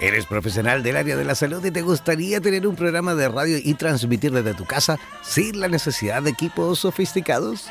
[0.00, 3.58] ¿Eres profesional del área de la salud y te gustaría tener un programa de radio
[3.62, 7.68] y transmitir desde tu casa sin la necesidad de equipos sofisticados?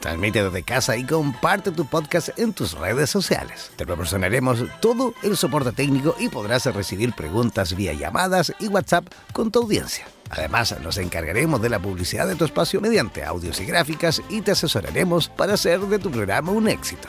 [0.00, 3.70] Transmite desde casa y comparte tu podcast en tus redes sociales.
[3.76, 9.50] Te proporcionaremos todo el soporte técnico y podrás recibir preguntas vía llamadas y WhatsApp con
[9.50, 10.06] tu audiencia.
[10.28, 14.50] Además, nos encargaremos de la publicidad de tu espacio mediante audios y gráficas y te
[14.50, 17.08] asesoraremos para hacer de tu programa un éxito.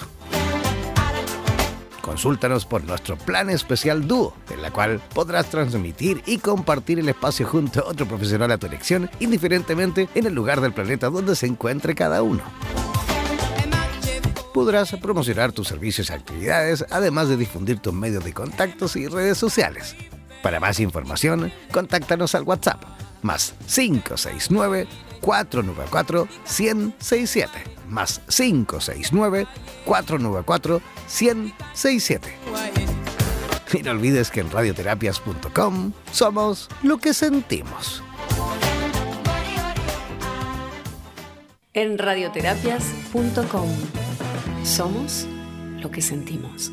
[2.07, 7.45] Consúltanos por nuestro plan especial Dúo, en la cual podrás transmitir y compartir el espacio
[7.45, 11.47] junto a otro profesional a tu elección, indiferentemente en el lugar del planeta donde se
[11.47, 12.43] encuentre cada uno.
[14.53, 19.37] Podrás promocionar tus servicios y actividades, además de difundir tus medios de contactos y redes
[19.37, 19.93] sociales.
[20.41, 22.85] Para más información, contáctanos al WhatsApp
[23.21, 24.87] más 569
[25.21, 29.47] 494 1067 más 569
[29.85, 32.37] 494 1067.
[33.73, 38.03] Y no olvides que en radioterapias.com somos lo que sentimos.
[41.73, 43.69] En radioterapias.com
[44.63, 45.27] somos
[45.79, 46.71] lo que sentimos.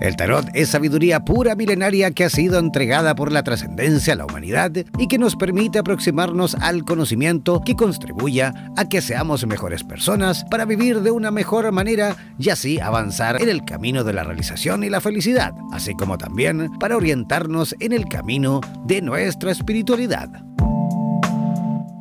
[0.00, 4.24] El tarot es sabiduría pura milenaria que ha sido entregada por la trascendencia a la
[4.24, 10.44] humanidad y que nos permite aproximarnos al conocimiento que contribuya a que seamos mejores personas
[10.50, 14.84] para vivir de una mejor manera y así avanzar en el camino de la realización
[14.84, 20.30] y la felicidad, así como también para orientarnos en el camino de nuestra espiritualidad.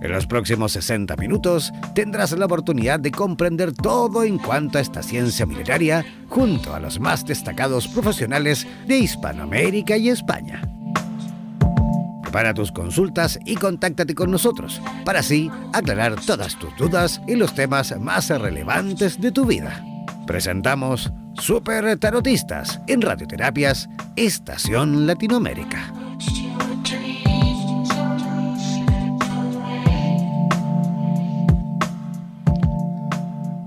[0.01, 5.03] En los próximos 60 minutos tendrás la oportunidad de comprender todo en cuanto a esta
[5.03, 10.61] ciencia milenaria junto a los más destacados profesionales de Hispanoamérica y España.
[12.23, 17.53] Prepara tus consultas y contáctate con nosotros para así aclarar todas tus dudas y los
[17.53, 19.83] temas más relevantes de tu vida.
[20.25, 25.91] Presentamos Super Tarotistas en Radioterapias Estación Latinoamérica.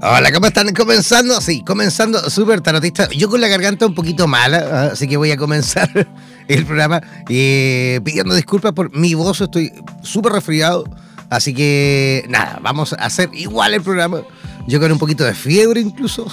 [0.04, 0.74] Hola, ¿cómo están?
[0.74, 3.08] Comenzando, sí, comenzando súper tarotista.
[3.10, 5.88] Yo con la garganta un poquito mala, ah, así que voy a comenzar
[6.48, 10.82] el programa eh, pidiendo disculpas por mi voz, estoy súper resfriado.
[11.30, 14.22] Así que nada, vamos a hacer igual el programa.
[14.66, 16.26] Yo con un poquito de fiebre incluso.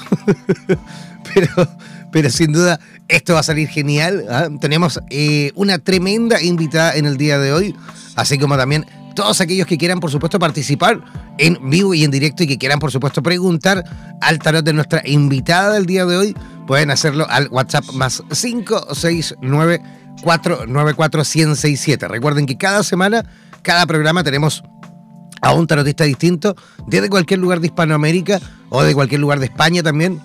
[1.36, 1.70] pero,
[2.12, 4.26] pero sin duda esto va a salir genial.
[4.32, 4.48] ¿ah?
[4.60, 7.76] Tenemos eh, una tremenda invitada en el día de hoy,
[8.16, 8.88] así como también
[9.20, 11.02] todos aquellos que quieran, por supuesto, participar
[11.38, 13.84] en vivo y en directo y que quieran, por supuesto, preguntar
[14.22, 16.36] al tarot de nuestra invitada del día de hoy,
[16.66, 19.82] pueden hacerlo al WhatsApp más 569
[20.24, 22.08] 494 1067.
[22.08, 23.26] Recuerden que cada semana,
[23.62, 24.64] cada programa tenemos
[25.42, 26.56] a un tarotista distinto
[26.88, 30.22] desde cualquier lugar de Hispanoamérica o de cualquier lugar de España también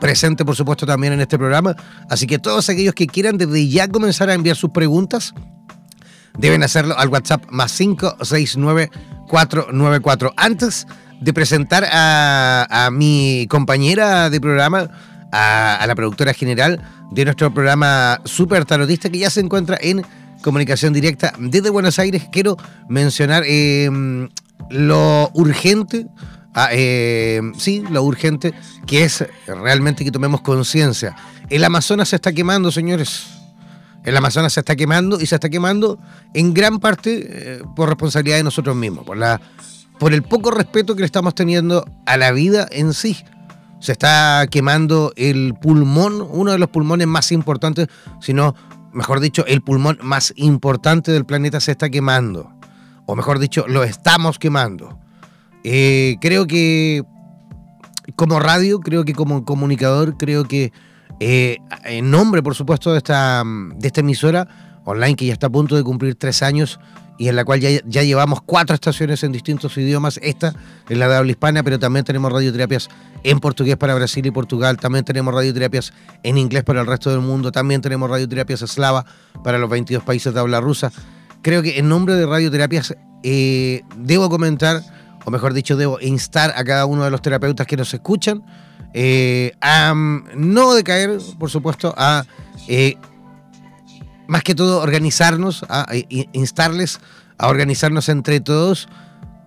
[0.00, 1.76] presente por supuesto también en este programa.
[2.08, 5.34] Así que todos aquellos que quieran desde ya comenzar a enviar sus preguntas,
[6.38, 10.34] deben hacerlo al WhatsApp más 569-494.
[10.36, 10.86] Antes
[11.20, 14.90] de presentar a, mi compañera de programa,
[15.30, 16.80] a, la productora general
[17.12, 20.02] de nuestro programa Super Tarotista, que ya se encuentra en
[20.42, 22.56] comunicación directa desde Buenos Aires, quiero
[22.88, 24.28] mencionar em,
[24.70, 26.08] lo urgente.
[26.54, 28.52] Ah, em, sí, lo urgente
[28.86, 31.14] que es realmente que tomemos conciencia.
[31.48, 33.41] El Amazonas se está quemando, señores.
[34.04, 35.98] El Amazonas se está quemando y se está quemando
[36.34, 39.40] en gran parte eh, por responsabilidad de nosotros mismos, por, la,
[39.98, 43.16] por el poco respeto que le estamos teniendo a la vida en sí.
[43.80, 47.88] Se está quemando el pulmón, uno de los pulmones más importantes,
[48.20, 48.54] sino,
[48.92, 52.52] mejor dicho, el pulmón más importante del planeta se está quemando.
[53.06, 54.98] O mejor dicho, lo estamos quemando.
[55.64, 57.02] Eh, creo que
[58.16, 60.72] como radio, creo que como comunicador, creo que
[61.20, 64.48] eh, en nombre, por supuesto, de esta, de esta emisora
[64.84, 66.80] online que ya está a punto de cumplir tres años
[67.18, 70.18] y en la cual ya, ya, llevamos cuatro estaciones en distintos idiomas.
[70.22, 70.54] Esta
[70.88, 72.88] es la de habla hispana, pero también tenemos radioterapias
[73.22, 74.76] en portugués para Brasil y Portugal.
[74.78, 75.92] También tenemos radioterapias
[76.22, 77.52] en inglés para el resto del mundo.
[77.52, 79.04] También tenemos radioterapias eslava
[79.44, 80.90] para los 22 países de habla rusa.
[81.42, 84.82] Creo que en nombre de radioterapias eh, debo comentar,
[85.24, 88.42] o mejor dicho, debo instar a cada uno de los terapeutas que nos escuchan
[88.94, 92.24] eh, a no decaer, por supuesto, a
[92.68, 92.96] eh,
[94.26, 95.86] más que todo organizarnos, a,
[96.32, 97.00] instarles
[97.38, 98.88] a organizarnos entre todos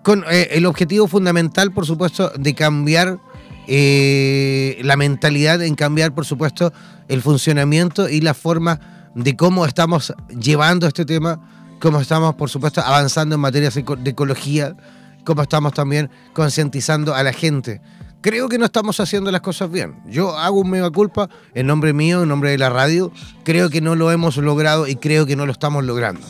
[0.03, 3.19] con eh, el objetivo fundamental, por supuesto, de cambiar
[3.67, 6.71] la mentalidad, en cambiar, por supuesto,
[7.07, 8.79] el funcionamiento y la forma
[9.15, 11.39] de cómo estamos llevando este tema,
[11.79, 14.75] cómo estamos, por supuesto, avanzando en materia de ecología,
[15.23, 17.81] cómo estamos también concientizando a la gente
[18.25, 19.97] creo que no estamos haciendo las cosas bien.
[20.07, 23.11] Yo hago un mega culpa en nombre mío, en nombre de la radio.
[23.43, 26.25] Creo que no lo hemos logrado y creo que no lo estamos logrando.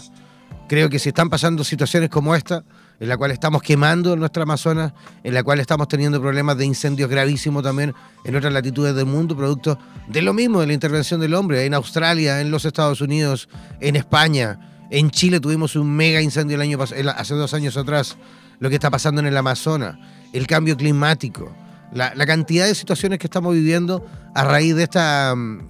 [0.68, 2.66] Creo que si están pasando situaciones como esta,
[3.00, 4.92] en la cual estamos quemando nuestra Amazonas,
[5.24, 7.94] en la cual estamos teniendo problemas de incendios gravísimos también
[8.26, 11.74] en otras latitudes del mundo, producto de lo mismo, de la intervención del hombre, en
[11.74, 13.48] Australia, en los Estados Unidos,
[13.80, 14.60] en España,
[14.92, 18.18] en Chile tuvimos un mega incendio el año hace dos años atrás,
[18.60, 19.98] lo que está pasando en el Amazonas,
[20.34, 21.56] el cambio climático,
[21.92, 25.00] la, cantidad de situaciones que estamos viviendo a raíz de este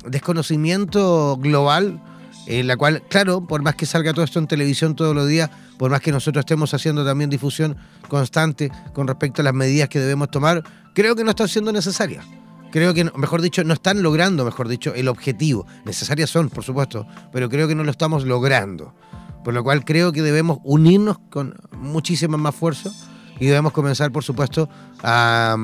[0.08, 2.02] desconocimiento global
[2.48, 5.50] en la cual, claro, por más que salga todo esto en televisión todos los días,
[5.78, 7.76] por más que nosotros estemos haciendo también difusión
[8.08, 10.64] constante con respecto a las medidas que debemos tomar,
[10.94, 12.26] creo que no están siendo necesarias.
[12.72, 15.66] Creo que, mejor dicho, no están logrando, mejor dicho, el objetivo.
[15.86, 18.94] Necesarias son, por supuesto, pero creo que no lo estamos logrando.
[19.44, 22.92] Por lo cual creo que debemos unirnos con muchísima más fuerza
[23.40, 24.70] y debemos comenzar, por supuesto,
[25.04, 25.56] a,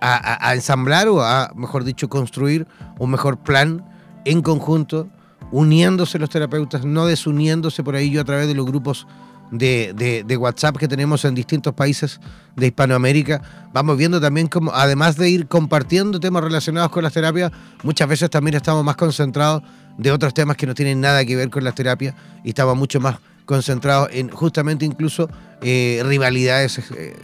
[0.00, 2.66] a, a ensamblar o a, mejor dicho, construir
[2.98, 3.84] un mejor plan
[4.24, 5.08] en conjunto
[5.52, 9.06] uniéndose los terapeutas, no desuniéndose por ahí yo a través de los grupos
[9.50, 12.20] de, de, WhatsApp que tenemos en distintos países
[12.56, 13.42] de Hispanoamérica.
[13.72, 17.50] Vamos viendo también cómo, además de ir compartiendo temas relacionados con las terapias,
[17.82, 19.62] muchas veces también estamos más concentrados
[19.98, 22.14] de otros temas que no tienen nada que ver con las terapias
[22.44, 23.16] y estamos mucho más
[23.50, 25.28] concentrados en justamente incluso
[25.60, 27.16] eh, rivalidades eh,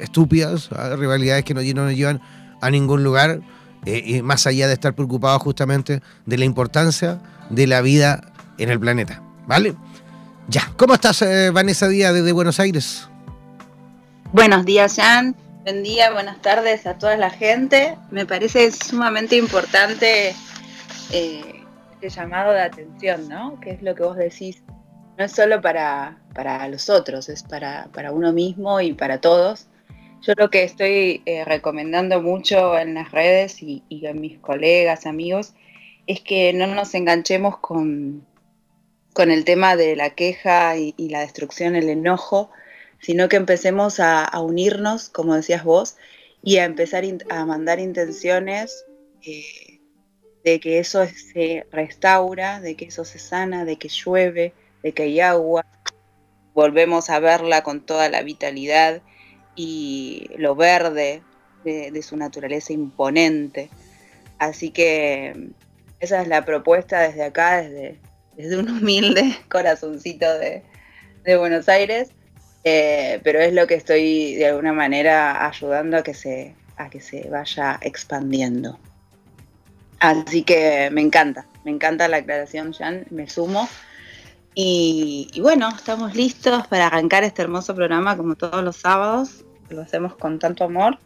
[0.00, 0.96] estúpidas, ¿ah?
[0.96, 2.22] rivalidades que no, no nos llevan
[2.62, 3.40] a ningún lugar.
[3.84, 7.20] Eh, más allá de estar preocupados justamente de la importancia
[7.50, 9.22] de la vida en el planeta.
[9.46, 9.74] ¿Vale?
[10.48, 11.22] Ya, ¿cómo estás,
[11.52, 13.06] Vanessa Díaz, desde Buenos Aires?
[14.32, 15.36] Buenos días, Jan.
[15.64, 17.98] Buen día, buenas tardes a toda la gente.
[18.10, 20.34] Me parece sumamente importante
[21.10, 23.60] este llamado de atención, ¿no?
[23.60, 24.62] Que es lo que vos decís.
[25.16, 29.68] No es solo para, para los otros, es para, para uno mismo y para todos.
[30.22, 35.06] Yo lo que estoy eh, recomendando mucho en las redes y, y en mis colegas,
[35.06, 35.54] amigos,
[36.06, 38.26] es que no nos enganchemos con,
[39.14, 42.50] con el tema de la queja y, la destrucción, el enojo,
[43.00, 45.96] sino que empecemos a, unirnos, como decías vos,
[46.42, 48.84] y a empezar a mandar intenciones
[49.22, 49.80] eh,
[50.44, 54.52] de que eso se restaura, de que eso se sana, de que llueve,
[54.84, 55.66] de que hay agua,
[56.54, 59.02] volvemos a verla con toda la vitalidad
[59.56, 61.22] y lo verde
[61.64, 63.70] de su naturaleza imponente.
[64.38, 65.50] Así que
[66.00, 67.98] esa es la propuesta desde acá, desde,
[68.36, 70.62] desde un humilde corazoncito de,
[71.38, 72.10] Buenos Aires,
[72.64, 77.00] eh, pero es lo que estoy de alguna manera ayudando a que se, a que
[77.00, 78.78] se vaya expandiendo.
[80.00, 83.66] Así que me encanta, me encanta la aclaración, Jan, me sumo.
[84.54, 89.44] Y, y, bueno, estamos listos para arrancar este hermoso programa como todos los sábados.
[89.68, 90.98] Lo hacemos con tanto amor.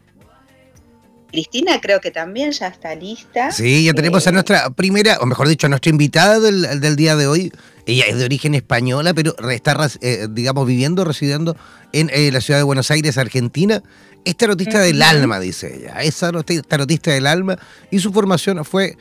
[1.31, 3.53] Cristina creo que también ya está lista.
[3.53, 7.17] Sí, ya tenemos a eh, nuestra primera, o mejor dicho, a nuestra invitada del, día
[7.17, 7.53] de hoy.
[7.87, 11.57] Ella es de origen española, pero está, eh, digamos, viviendo, residiendo
[11.93, 13.83] en eh, la ciudad de Buenos Aires, Argentina.
[14.25, 16.01] Es tarotista del alma, dice ella.
[16.03, 16.19] Es
[16.67, 17.59] tarotista del alma
[17.91, 18.97] y su formación fue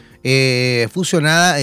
[0.92, 1.58] fusionada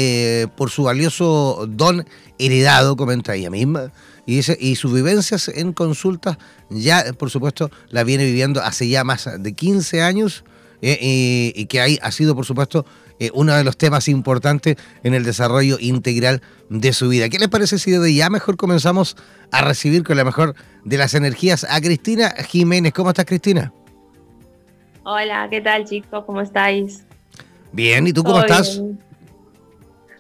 [0.56, 2.06] por su valioso don
[2.38, 3.93] heredado, comenta ella misma.
[4.26, 6.37] Y, dice, y sus vivencias en consultas
[6.69, 10.44] ya, por supuesto, la viene viviendo hace ya más de 15 años
[10.82, 12.85] eh, y, que ha sido, por supuesto,
[13.21, 17.29] eh, uno de los temas importantes en el desarrollo integral de su vida.
[17.29, 19.17] ¿Qué les parece si desde ya mejor comenzamos
[19.53, 22.93] a recibir con la mejor de las energías a Cristina Jiménez?
[22.93, 23.72] ¿Cómo estás, Cristina?
[25.05, 26.25] Hola, ¿qué tal, chicos?
[26.25, 27.05] ¿Cómo estáis?
[27.72, 28.81] Bien, ¿y tú cómo estás?
[28.81, 28.98] Bien,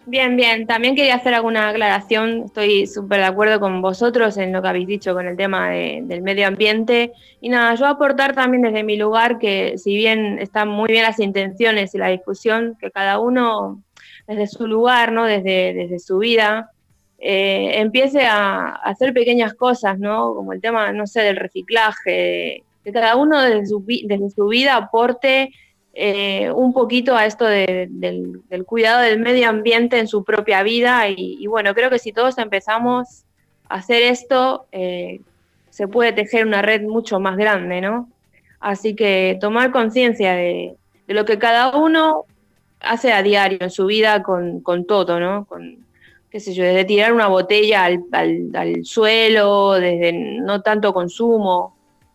[0.06, 0.66] bien.
[0.66, 2.44] También quería hacer alguna aclaración.
[2.46, 6.22] Estoy súper de acuerdo con vosotros en lo que habéis dicho con el tema del
[6.22, 7.12] medio ambiente.
[7.40, 11.20] Y nada, yo aportar también desde mi lugar que si bien están muy bien las
[11.20, 13.82] intenciones y la discusión, que cada uno
[14.26, 15.24] desde su lugar, ¿no?
[15.24, 16.70] desde, desde su vida,
[17.18, 20.34] eh, empiece a, hacer pequeñas cosas, ¿no?
[20.34, 24.76] Como el tema, no sé, del reciclaje, que cada uno desde su, desde su vida
[24.76, 25.52] aporte
[25.96, 31.46] eh, un poquito a esto del, cuidado del medio ambiente en su propia vida y,
[31.46, 33.24] bueno, creo que si todos empezamos
[33.68, 35.20] a hacer esto, eh,
[35.70, 38.08] se puede tejer una red mucho más grande, ¿no?
[38.58, 40.74] Así que tomar conciencia de,
[41.06, 42.24] lo que cada uno
[42.80, 45.44] hace a diario en su vida con, todo, ¿no?
[45.44, 45.84] Con,
[46.28, 51.73] qué sé yo, desde tirar una botella al, al suelo, desde no tanto consumo,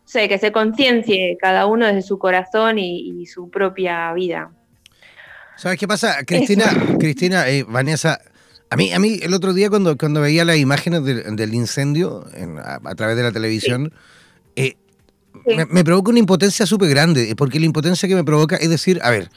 [0.10, 4.51] sé, que se conciencie cada uno desde su corazón y, su propia vida.
[5.56, 6.24] ¿Sabes qué pasa?
[6.25, 6.66] Cristina,
[7.00, 8.20] Cristina, eh, Vanessa,
[8.72, 12.25] a mí, a mí el otro día cuando, cuando veía las imágenes del, incendio
[12.63, 13.94] a, través de la televisión,
[14.56, 14.78] eh,
[15.46, 19.12] me, provoca una impotencia súper grande, porque la impotencia que me provoca es decir, a
[19.12, 19.30] ver,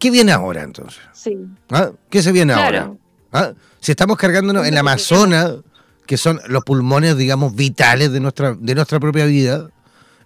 [0.00, 1.00] ¿qué viene ahora entonces?
[1.12, 1.36] Sí.
[1.70, 1.92] ¿Ah?
[2.10, 2.92] ¿Qué se viene ahora?
[3.32, 3.52] ¿Ah?
[3.80, 5.58] Si estamos cargándonos en la Amazonas,
[6.06, 9.70] que son los pulmones, digamos, vitales de nuestra, de nuestra propia vida,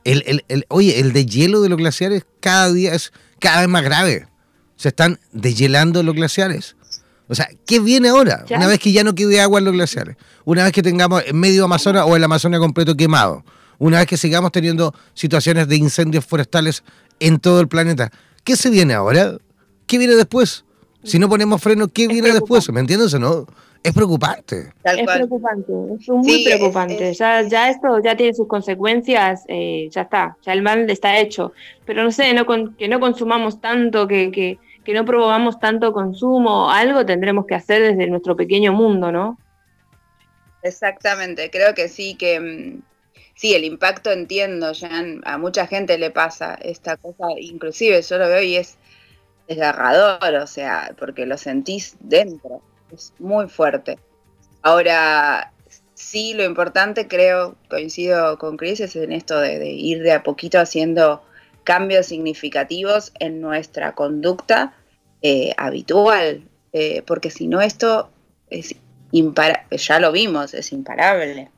[0.04, 3.82] el, el, el, oye, el deshielo de los glaciares cada día es cada vez más
[3.82, 4.26] grave.
[4.76, 6.76] Se están deshielando los glaciares.
[7.28, 8.44] O sea, ¿qué viene ahora?
[8.50, 10.16] Una vez que ya no quede agua en los glaciares.
[10.44, 13.44] Una vez que tengamos en medio Amazonas o el Amazonas completo quemado.
[13.78, 16.82] Una vez que sigamos teniendo situaciones de incendios forestales
[17.20, 18.10] en todo el planeta.
[18.44, 19.36] ¿Qué se viene ahora?
[19.86, 20.64] ¿Qué viene después?
[21.04, 22.70] Si no ponemos freno, ¿qué viene después?
[22.70, 23.46] ¿Me entiendes o no?
[23.82, 24.72] Es preocupante.
[24.84, 27.12] es preocupante, es muy preocupante.
[27.14, 31.52] ya, ya esto ya tiene sus consecuencias, eh, ya está, ya el mal está hecho.
[31.84, 32.46] Pero no sé, no
[32.76, 37.82] que no consumamos tanto, que, que, que no promovamos tanto consumo, algo tendremos que hacer
[37.82, 39.36] desde nuestro pequeño mundo, ¿no?
[40.62, 42.82] Exactamente, creo que sí, que mm,
[43.34, 48.28] sí, el impacto entiendo, ya a mucha gente le pasa esta cosa, inclusive yo lo
[48.28, 48.78] veo y es
[49.48, 52.62] desgarrador, o sea, porque lo sentís dentro
[52.92, 53.98] es muy fuerte.
[54.62, 55.52] Ahora,
[55.94, 60.58] sí, lo importante creo, coincido con Chris, es en esto de, ir de a poquito
[60.58, 61.22] haciendo
[61.64, 64.74] cambios significativos en nuestra conducta
[65.22, 68.10] eh, habitual, eh, porque si no esto
[68.50, 68.74] es
[69.12, 71.50] imparable, ya lo vimos, es imparable.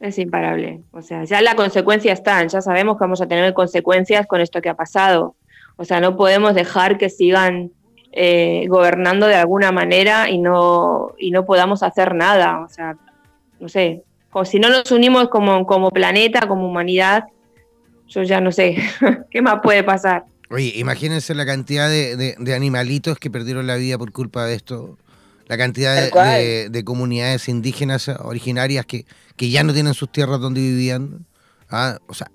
[0.00, 4.26] Es imparable, o sea, ya las consecuencias están, ya sabemos que vamos a tener consecuencias
[4.28, 5.34] con esto que ha pasado,
[5.76, 7.72] o sea, no podemos dejar que sigan
[8.20, 12.58] eh, gobernando de alguna manera y no, y no podamos hacer nada.
[12.64, 12.96] O sea,
[13.60, 17.26] no sé, como si no nos unimos como, como planeta, como humanidad,
[18.08, 18.76] yo ya no sé
[19.30, 20.24] qué más puede pasar.
[20.50, 24.98] Oye, imagínense la cantidad de, animalitos que perdieron la vida por culpa de esto,
[25.46, 26.10] la cantidad
[26.68, 29.06] de, comunidades indígenas originarias que,
[29.36, 31.24] que, ya no tienen sus tierras donde vivían.
[31.70, 32.32] Ah, o sea,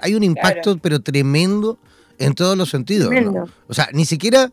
[0.00, 1.80] hay un impacto pero tremendo
[2.18, 3.10] en todos los sentidos.
[3.68, 4.50] O sea, ni siquiera,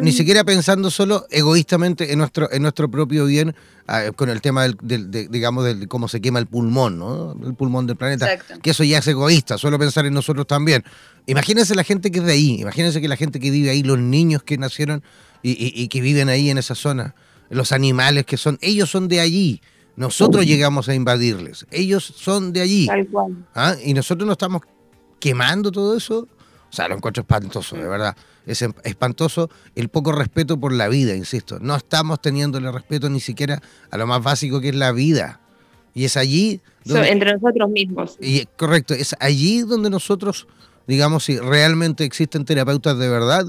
[0.00, 3.54] ni siquiera pensando solo egoístamente en nuestro, en nuestro propio bien,
[3.86, 7.36] ah, con el tema del, digamos, de cómo se quema el pulmón, ¿no?
[7.44, 8.28] El pulmón del planeta.
[8.62, 10.84] Que eso ya es egoísta, solo pensar en nosotros también.
[11.26, 13.98] Imagínense la gente que es de ahí, imagínense que la gente que vive ahí, los
[13.98, 15.02] niños que nacieron
[15.42, 17.14] y, que viven ahí en esa zona,
[17.50, 19.60] los animales que son, ellos son de allí.
[19.96, 21.66] Nosotros llegamos a invadirles.
[21.70, 22.88] Ellos son de allí.
[23.54, 23.74] ¿Ah?
[23.82, 24.60] Y nosotros no estamos
[25.18, 26.28] quemando todo eso.
[26.76, 28.14] O sea, lo encuentro espantoso, de verdad.
[28.44, 31.58] Es em, espantoso el poco respeto por la vida, insisto.
[31.58, 35.40] No estamos teniéndole respeto ni siquiera a lo más básico que es la vida.
[35.94, 36.60] Y es allí...
[36.84, 38.18] entre nosotros mismos.
[38.20, 40.48] Y, correcto, es allí donde nosotros,
[40.86, 43.46] digamos, si realmente existen terapeutas de verdad,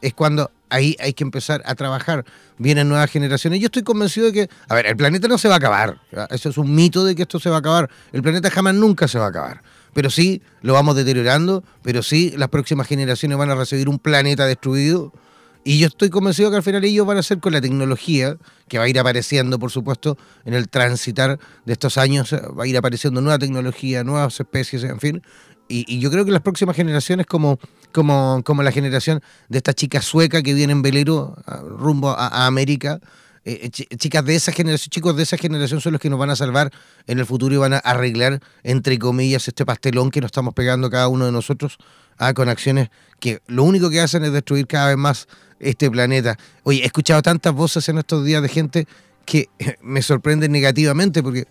[0.00, 2.24] es cuando ahí hay que empezar a trabajar.
[2.56, 3.60] Vienen nuevas generaciones.
[3.60, 6.00] Yo estoy convencido de que, a ver, el planeta no se va a acabar.
[6.30, 7.90] Eso es un mito de que esto se va a acabar.
[8.10, 9.60] El planeta jamás nunca se va a acabar
[9.92, 14.46] pero sí lo vamos deteriorando, pero sí las próximas generaciones van a recibir un planeta
[14.46, 15.12] destruido.
[15.62, 18.78] Y yo estoy convencido que al final ellos van a ser con la tecnología, que
[18.78, 20.16] va a ir apareciendo, por supuesto,
[20.46, 25.00] en el transitar de estos años, va a ir apareciendo nueva tecnología, nuevas especies, en
[25.00, 25.22] fin.
[25.68, 27.60] Y, yo creo que las próximas generaciones, como,
[27.92, 31.36] como, como la generación de esta chica sueca que viene en velero
[31.78, 32.98] rumbo a América,
[33.44, 36.30] eh, eh, chicas de esa generación, chicos de esa generación son los que nos van
[36.30, 36.70] a salvar
[37.06, 40.90] en el futuro y van a arreglar, entre comillas, este pastelón que nos estamos pegando
[40.90, 41.78] cada uno de nosotros
[42.18, 45.26] ah, con acciones que lo único que hacen es destruir cada vez más
[45.58, 46.36] este planeta.
[46.64, 48.86] Oye, he escuchado tantas voces en estos días de gente
[49.24, 49.48] que
[49.82, 51.46] me sorprenden negativamente porque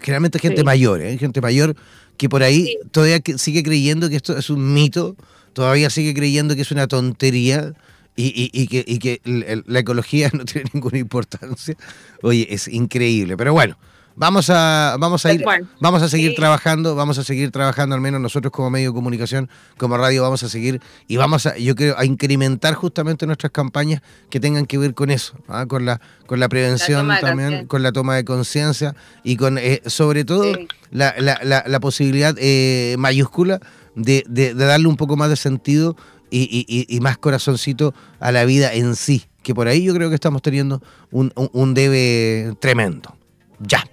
[0.00, 1.18] generalmente gente mayor, ¿eh?
[1.18, 1.76] gente mayor
[2.16, 5.16] que por ahí todavía sigue creyendo que esto es un mito,
[5.52, 7.74] todavía sigue creyendo que es una tontería
[8.16, 9.20] y, y, que, y que
[9.66, 11.76] la ecología no tiene ninguna importancia.
[12.22, 13.36] Oye, es increíble.
[13.36, 13.76] Pero bueno,
[14.16, 15.44] vamos a, vamos a ir,
[15.80, 19.48] vamos a seguir trabajando, vamos a seguir trabajando, al menos nosotros como medio de comunicación,
[19.76, 24.02] como radio, vamos a seguir y vamos a, yo creo, a incrementar justamente nuestras campañas
[24.30, 25.66] que tengan que ver con eso, ¿ah?
[25.66, 30.24] con la, con la prevención también, con la toma de conciencia y con eh, sobre
[30.24, 30.44] todo
[30.90, 33.60] la, la, la, posibilidad eh, mayúscula
[33.96, 35.96] de, de, de darle un poco más de sentido
[36.34, 40.42] y, más corazoncito a la vida en sí, que por ahí yo creo que estamos
[40.42, 43.16] teniendo un, debe tremendo.
[43.60, 43.84] Ya.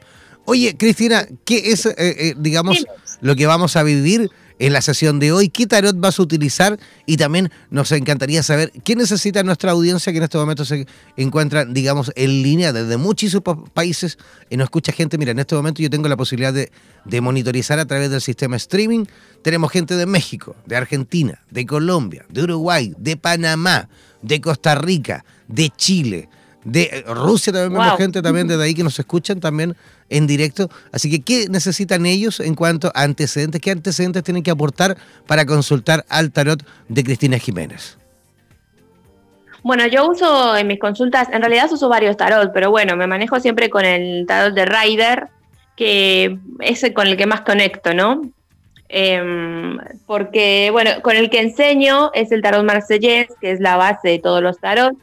[0.46, 2.84] Oye, Cristina, ¿qué es, eh, eh, digamos,
[3.22, 4.32] lo que vamos a vivir
[4.62, 5.50] en la sesión de hoy.
[5.50, 6.80] ¿Qué tarot vas a utilizar?
[7.08, 10.86] Y también nos encantaría saber qué necesita nuestra audiencia que en este momento se
[11.18, 14.20] encuentra, digamos, en línea desde muchísimos países
[14.52, 15.18] y nos escucha gente.
[15.18, 16.72] Mira, en este momento yo tengo la posibilidad de,
[17.06, 19.06] de monitorizar a través del sistema streaming.
[19.42, 23.90] Tenemos gente de México, de Argentina, de Colombia, de Uruguay, de Panamá,
[24.22, 26.30] de Costa Rica, de Chile
[26.64, 29.76] de Rusia también vemos gente también desde ahí que nos escuchan también
[30.12, 30.70] en directo.
[30.92, 33.60] Así que, ¿qué necesitan ellos en cuanto a antecedentes?
[33.60, 37.98] ¿Qué antecedentes tienen que aportar para consultar al tarot de Cristina Jiménez?
[39.64, 43.40] Bueno, yo uso en mis consultas, en realidad uso varios tarot, pero bueno, me manejo
[43.40, 45.28] siempre con el tarot de Rider,
[45.76, 48.22] que es con el que más conecto, ¿no?
[48.90, 54.10] Em, porque, bueno, con el que enseño es el tarot marsellés, que es la base
[54.10, 54.98] de todos los tarot,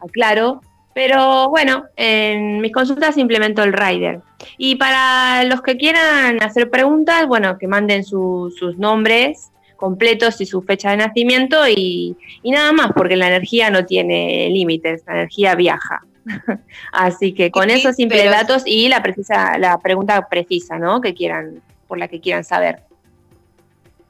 [0.00, 0.62] aclaro,
[0.94, 4.20] pero bueno, en mis consultas implemento el Rider.
[4.58, 10.62] Y para los que quieran hacer preguntas, bueno, que manden sus nombres completos y su
[10.62, 16.02] fecha de nacimiento y, nada más, porque la energía no tiene límites, la energía viaja.
[16.92, 21.00] Así que con esos simples datos y la precisa, la pregunta precisa, ¿no?
[21.00, 22.82] Que quieran, por la que quieran saber.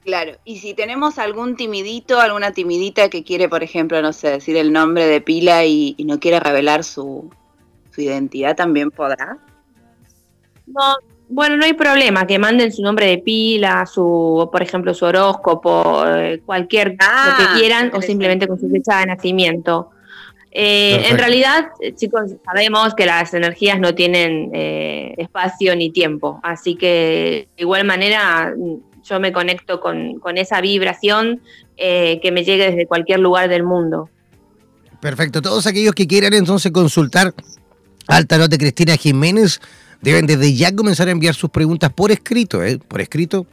[0.04, 4.56] Claro, y si tenemos algún timidito, alguna timidita que quiere, por ejemplo, no sé, decir
[4.56, 7.30] el nombre de pila y, no quiere revelar su,
[7.94, 9.38] su identidad, ¿también podrá?
[10.66, 10.96] No,
[11.28, 16.04] bueno, no hay problema, que manden su nombre de pila, su, por ejemplo, su horóscopo,
[16.06, 19.90] eh, cualquier lo que ah, quieran, o simplemente con su fecha de nacimiento.
[20.50, 24.50] Eh, en realidad, eh, chicos, sabemos que las energías no tienen
[25.18, 28.52] espacio ni tiempo, así que de igual manera
[29.10, 31.40] yo me conecto con, con esa vibración
[31.76, 34.10] que me llegue desde cualquier lugar del mundo.
[35.00, 37.32] Perfecto, todos aquellos que quieran entonces consultar
[38.06, 39.60] al tarot de Cristina Jiménez,
[40.02, 42.78] deben desde ya comenzar a enviar sus preguntas por escrito, ¿eh?
[42.78, 43.46] por escrito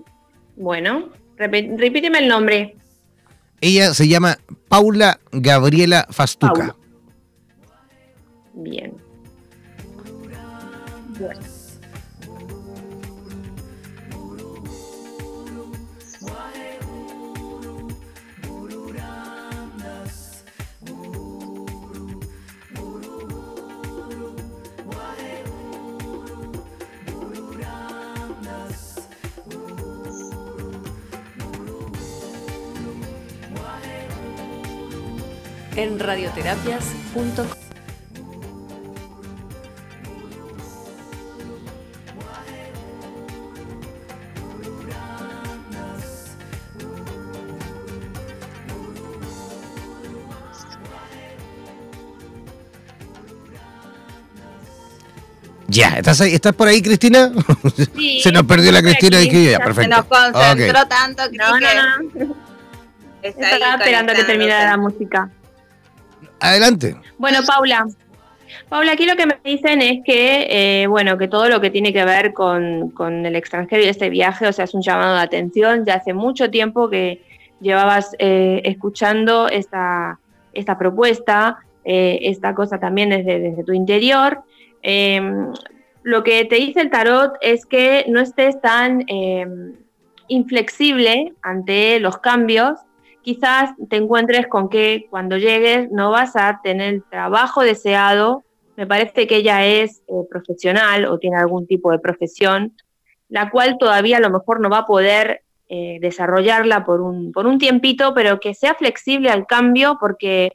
[0.57, 2.77] bueno, repíteme el nombre.
[3.61, 6.77] Ella se llama Paula Gabriela Fastuca.
[8.55, 8.95] Bien.
[11.19, 11.41] Bueno.
[35.79, 37.47] En radioterapias.com.
[55.69, 57.31] Ya, ¿estás, ahí, ¿estás por ahí, Cristina?
[57.95, 59.83] Sí, Se nos perdió la Cristina y que ya, perfecto.
[59.83, 61.37] Se nos concentró tanto que...
[61.37, 61.69] No, no,
[62.27, 62.37] no.
[63.23, 65.31] Estaba esperando a que terminara la música.
[66.41, 66.97] Adelante.
[67.19, 67.87] Bueno, Paula.
[68.69, 71.93] Paula, aquí lo que me dicen es que, eh, bueno, que todo lo que tiene
[71.93, 72.93] que ver con,
[73.27, 75.85] el extranjero y este viaje, o sea, es un llamado de atención.
[75.85, 77.23] Ya hace mucho tiempo que
[77.61, 80.19] llevabas eh, escuchando esta,
[80.53, 84.43] esta propuesta, eh, esta cosa también desde, desde tu interior.
[84.83, 85.53] Em,
[86.03, 89.75] lo que te dice el tarot es que no estés tan em,
[90.29, 92.79] inflexible ante los cambios.
[93.29, 98.43] Quizás te encuentres con que cuando llegues no vas a tener el trabajo deseado.
[98.75, 102.73] Me parece que ella es eh, profesional o tiene algún tipo de profesión,
[103.29, 107.47] la cual todavía a lo mejor no va a poder eh, desarrollarla por un, por
[107.47, 110.55] un tiempito, pero que sea flexible al cambio porque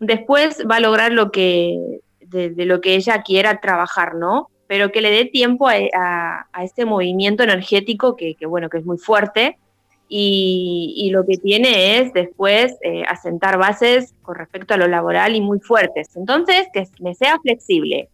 [0.00, 4.48] después va a lograr lo que de, lo que ella quiera trabajar, ¿no?
[4.68, 9.58] Pero que le dé tiempo a, este movimiento energético que, bueno, que es muy fuerte
[10.08, 15.40] y, lo que tiene es después eh, asentar bases con respecto a lo laboral y
[15.40, 16.16] muy fuertes.
[16.16, 18.08] Entonces, que me sea flexible.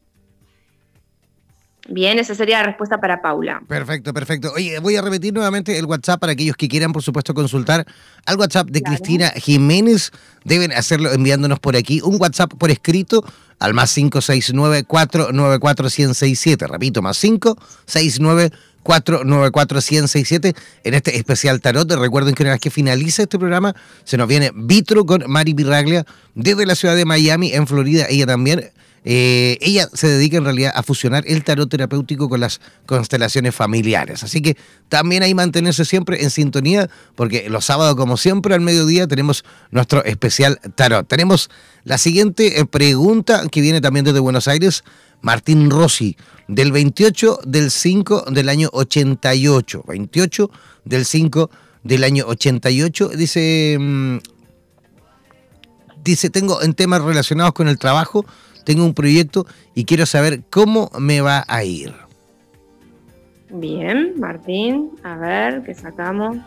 [1.89, 3.63] Bien, esa sería la respuesta para Paula.
[3.67, 4.53] Perfecto, perfecto.
[4.55, 7.85] Oye, voy a repetir nuevamente el WhatsApp para aquellos que quieran, por supuesto, consultar
[8.25, 10.13] al WhatsApp de Cristina Jiménez.
[10.45, 13.25] Deben hacerlo enviándonos por aquí un WhatsApp por escrito
[13.59, 16.69] al más 569-494-1067.
[16.69, 21.91] Repito, más 569 494 1067 en este especial tarot.
[21.93, 26.05] Recuerden que una vez que finalice este programa, se nos viene Vitro con Mari Pirraglia
[26.35, 28.07] desde la ciudad de Miami, en Florida.
[28.09, 28.71] Ella también
[29.05, 34.23] eh, ella se dedica en realidad a fusionar el tarot terapéutico con las constelaciones familiares.
[34.23, 34.57] Así que
[34.89, 40.05] también hay mantenerse siempre en sintonía, porque los sábados, como siempre, al mediodía tenemos nuestro
[40.05, 41.07] especial tarot.
[41.09, 41.51] Tenemos
[41.85, 44.85] la siguiente eh, pregunta que viene también desde Buenos Aires.
[45.21, 46.17] Martín Rossi,
[46.49, 49.85] del 28 del 5 del año 88.
[49.87, 50.51] 28
[50.85, 51.51] del 5
[51.85, 53.09] del año 88.
[53.11, 54.17] Dice, mm,
[56.05, 58.27] dice, tengo en temas relacionados con el trabajo
[58.65, 61.93] tengo un proyecto y quiero saber cómo me va a ir.
[63.51, 66.39] Bien, Martín, a ver qué sacamos.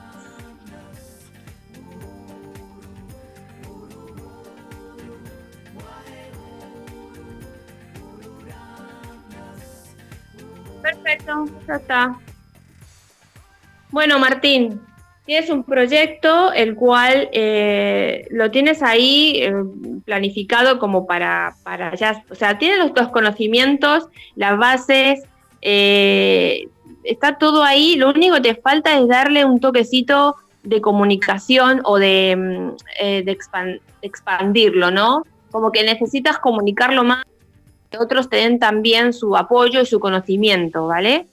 [10.81, 12.19] Perfecto, ya está.
[13.91, 14.81] Bueno, Martín,
[15.25, 19.53] Tienes un proyecto el cual eh, lo tienes ahí eh,
[20.05, 25.23] planificado como para, para ya, o sea, tienes los, dos conocimientos, las bases,
[25.63, 26.67] eh,
[27.03, 31.97] está todo ahí, lo único que te falta es darle un toquecito de comunicación o
[31.97, 33.37] de, mm, de
[34.03, 35.23] expandirlo, ¿no?
[35.49, 37.23] Como que necesitas comunicarlo más,
[37.89, 41.25] que otros te den también su apoyo y su conocimiento, ¿vale?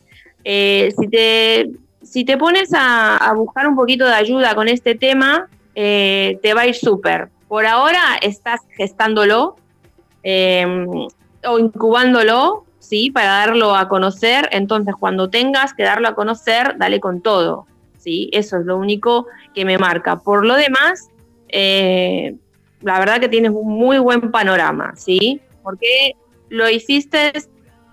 [0.45, 1.71] si te
[2.13, 6.63] si te pones a, buscar un poquito de ayuda con este tema, eh, te va
[6.63, 7.31] a ir súper.
[7.49, 9.57] Por ahora estás gestándolo
[10.23, 10.87] eh,
[11.47, 13.11] o incubándolo, ¿sí?
[13.11, 14.47] Para darlo a conocer.
[14.53, 18.29] Entonces, cuando tengas que darlo a conocer, dale con todo, ¿sí?
[18.35, 20.19] Eso es lo único que me marca.
[20.19, 21.09] Por lo demás,
[21.49, 22.37] eh,
[22.83, 25.41] la verdad que tienes un muy buen panorama, ¿sí?
[25.63, 26.15] Porque
[26.51, 27.33] lo hiciste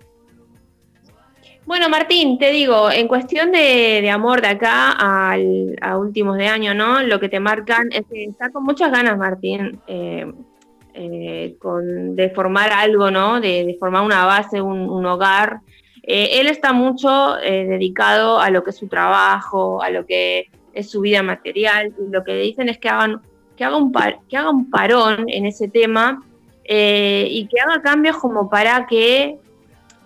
[1.68, 6.74] Bueno, Martín, te digo, en cuestión de, amor de acá al, a últimos de año,
[6.74, 7.04] ¿no?
[7.04, 10.32] Lo que te marcan es que está con muchas ganas, Martín, eh,
[10.94, 13.42] eh, con, de formar algo, ¿no?
[13.42, 15.60] De, formar una base, un, hogar.
[16.04, 20.90] Eh, él está mucho dedicado a lo que es su trabajo, a lo que es
[20.90, 23.22] su vida material, y lo que dicen es que hagan,
[23.58, 23.92] que haga un,
[24.30, 26.24] que haga un parón en ese tema
[26.64, 29.38] y que haga cambios como para que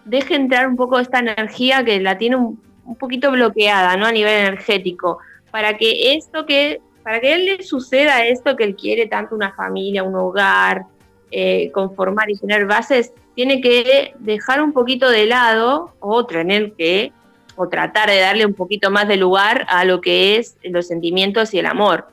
[0.05, 2.59] deje entrar un poco esta energía que la tiene un,
[2.99, 4.05] poquito bloqueada, ¿no?
[4.05, 8.75] A nivel energético, para que esto que, para que él le suceda esto que él
[8.75, 10.83] quiere, tanto una familia, un hogar,
[11.31, 17.13] eh, conformar y tener bases, tiene que dejar un poquito de lado o tener que,
[17.55, 21.53] o tratar de darle un poquito más de lugar a lo que es los sentimientos
[21.53, 22.07] y el amor.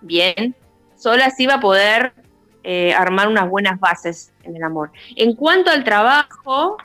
[0.00, 0.56] Bien,
[0.96, 2.12] solo así va a poder
[2.64, 4.90] eh, armar unas buenas bases en el amor.
[5.16, 6.76] En cuanto al trabajo,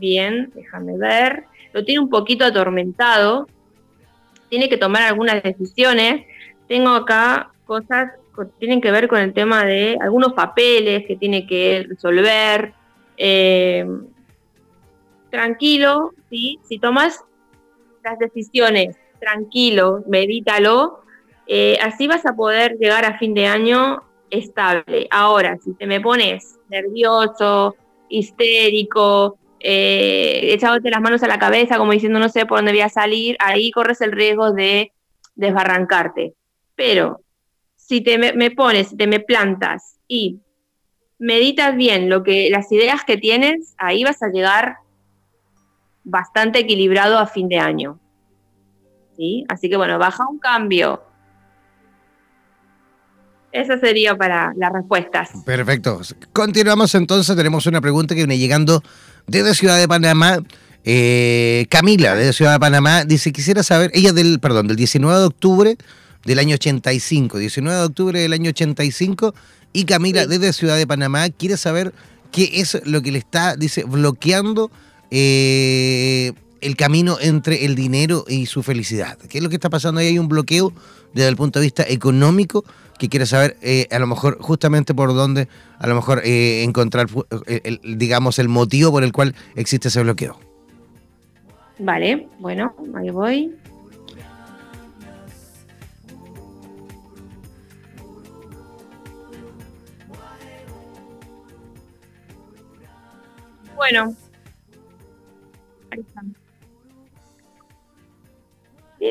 [0.00, 3.46] bien, déjame ver, lo tiene un poquito atormentado,
[4.48, 6.26] tiene que tomar algunas decisiones.
[6.66, 11.46] Tengo acá cosas que tienen que ver con el tema de algunos papeles que tiene
[11.46, 12.72] que resolver.
[13.16, 13.86] Eh,
[15.30, 16.58] tranquilo, ¿sí?
[16.62, 17.24] si tomas
[18.02, 21.00] las decisiones tranquilo, medítalo,
[21.46, 25.06] eh, así vas a poder llegar a fin de año estable.
[25.10, 27.76] Ahora, si te me pones nervioso,
[28.08, 32.80] histérico, eh, echándote las manos a la cabeza, como diciendo no sé por dónde voy
[32.80, 34.92] a salir, ahí corres el riesgo de
[35.34, 36.34] desbarrancarte.
[36.74, 37.20] Pero
[37.76, 40.40] si te me, pones, te me plantas y
[41.18, 44.76] meditas bien lo que, las ideas que tienes, ahí vas a llegar
[46.04, 48.00] bastante equilibrado a fin de año.
[49.16, 49.44] ¿Sí?
[49.48, 51.02] Así que bueno, baja un cambio,
[53.52, 55.30] eso sería para las respuestas.
[55.44, 56.00] Perfecto.
[56.32, 57.36] Continuamos entonces.
[57.36, 58.82] Tenemos una pregunta que viene llegando
[59.30, 60.38] desde Ciudad de Panamá.
[60.84, 65.24] Eh, Camila, desde Ciudad de Panamá, dice, quisiera saber, ella del, perdón, del 19 de
[65.24, 65.76] octubre
[66.24, 69.34] del año 85, 19 de octubre del año 85,
[69.72, 71.92] y Camila, desde Ciudad de Panamá, quiere saber
[72.32, 74.70] qué es lo que le está, dice, bloqueando
[75.10, 79.18] eh, el camino entre el dinero y su felicidad.
[79.28, 80.08] ¿Qué es lo que está pasando ahí?
[80.08, 80.72] Hay un bloqueo
[81.14, 82.64] desde el punto de vista económico
[83.00, 87.06] que quiere saber eh, a lo mejor justamente por dónde a lo mejor eh, encontrar
[87.46, 90.38] eh, digamos el motivo por el cual existe ese bloqueo.
[91.78, 93.56] Vale, bueno, ahí voy.
[103.76, 104.14] Bueno,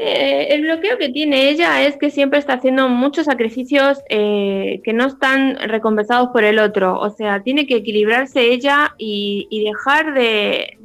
[0.02, 4.94] Eh, el bloqueo que tiene ella es que siempre está haciendo muchos sacrificios eh, que
[4.94, 6.98] no están recompensados por el otro.
[6.98, 10.78] O sea, tiene que equilibrarse ella y, dejar de,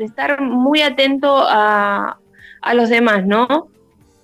[0.00, 2.18] estar muy atento a,
[2.74, 3.68] los demás, ¿no?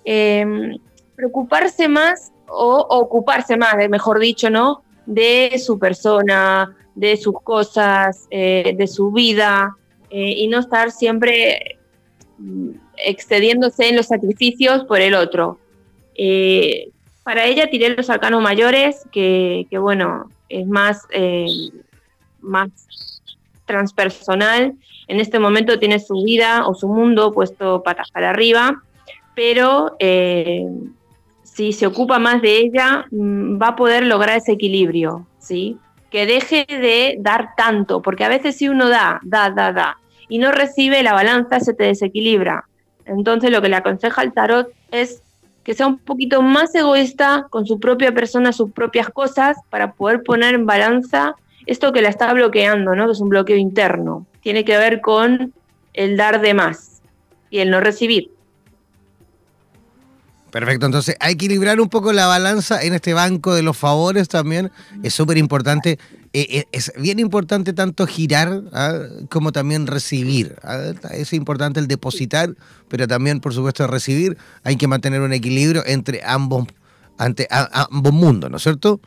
[0.03, 0.77] Em,
[1.15, 4.83] preocuparse más o, ocuparse más, mejor dicho, ¿no?
[5.05, 9.77] De su persona, de sus cosas, eh, de su vida
[10.11, 11.72] y no estar siempre
[12.97, 15.59] excediéndose en los sacrificios por el otro.
[16.15, 16.89] Eh,
[17.23, 21.45] para ella tiré los arcanos mayores, que, bueno, es más, eh,
[22.41, 22.69] más
[23.65, 24.73] transpersonal.
[25.07, 28.83] En este momento tiene su vida o su mundo puesto patas para arriba,
[29.35, 30.67] pero eh,
[31.43, 35.77] si se ocupa más de ella, mm, va a poder lograr ese equilibrio, ¿sí?
[36.09, 39.97] Que deje de dar tanto, porque a veces si uno da, da, da, da,
[40.33, 42.65] y no recibe, la balanza se te desequilibra.
[43.05, 45.21] Entonces lo que le aconseja el tarot es
[45.63, 50.23] que sea un poquito más egoísta con su propia persona, sus propias cosas, para poder
[50.23, 51.35] poner en balanza
[51.67, 53.05] esto que la está bloqueando, ¿no?
[53.05, 54.25] Que es un bloqueo interno.
[54.41, 55.53] Tiene que ver con
[55.93, 57.03] el dar de más
[57.51, 58.31] y el no recibir.
[60.53, 64.29] Perfecto, entonces hay que equilibrar un poco la balanza en este banco de los favores
[64.29, 64.69] también.
[65.01, 65.97] Es súper importante,
[66.31, 68.99] eh, eh, es bien importante tanto girar ¿ah?
[69.31, 70.55] como también recibir.
[70.61, 70.93] ¿ah?
[71.11, 72.53] Es importante el depositar,
[72.87, 74.37] pero también, por supuesto, recibir.
[74.63, 76.67] Hay que mantener un equilibrio entre ambos,
[77.17, 79.01] ante, ambos mundos, ¿no es cierto?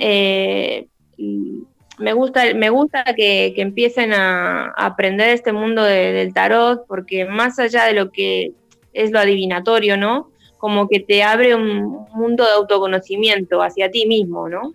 [1.99, 7.85] me gusta, me gusta que, empiecen a, aprender este mundo del tarot, porque más allá
[7.85, 8.53] de lo que
[8.93, 10.31] es lo adivinatorio, ¿no?
[10.59, 14.73] Como que te abre un mundo de autoconocimiento hacia ti mismo, ¿no?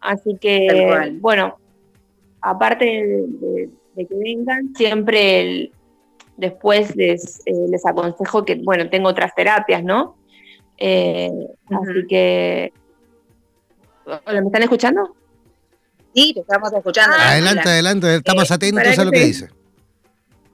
[0.00, 1.58] Así que, bueno,
[2.40, 5.70] aparte de, que vengan, siempre
[6.36, 10.16] después les, eh, les, aconsejo que, bueno, tengo otras terapias, ¿no?
[10.78, 11.30] Eh,
[11.66, 12.72] así que...
[14.26, 15.16] ¿Me están escuchando?
[16.16, 17.14] Sí, te estamos escuchando.
[17.18, 19.50] Ah, adelante, adelante, estamos eh, atentos a lo que dice.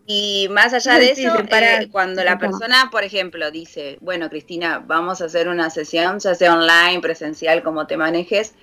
[0.07, 5.22] Y más allá de eso, eh, cuando la persona, por ejemplo, dice, bueno, Cristina, vamos
[5.22, 8.55] a hacer una sesión, ya sea online, presencial, como te manejes,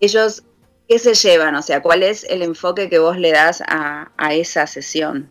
[0.00, 0.44] ellos,
[0.86, 1.54] ¿qué se llevan?
[1.54, 5.30] O sea, ¿cuál es el enfoque que vos le das a, esa sesión?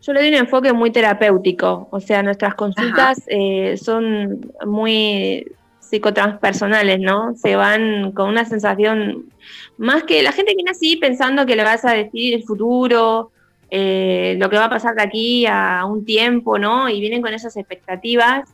[0.00, 5.46] Yo le doy un enfoque muy terapéutico, o sea, nuestras consultas eh, son muy
[5.92, 7.34] psicotranspersonales, ¿no?
[7.36, 9.26] Se van con una sensación,
[9.76, 13.30] más que la gente viene así pensando que le vas a decir el futuro,
[13.70, 16.88] eh, lo que va a pasar de aquí a un tiempo, ¿no?
[16.88, 18.48] Y vienen con esas expectativas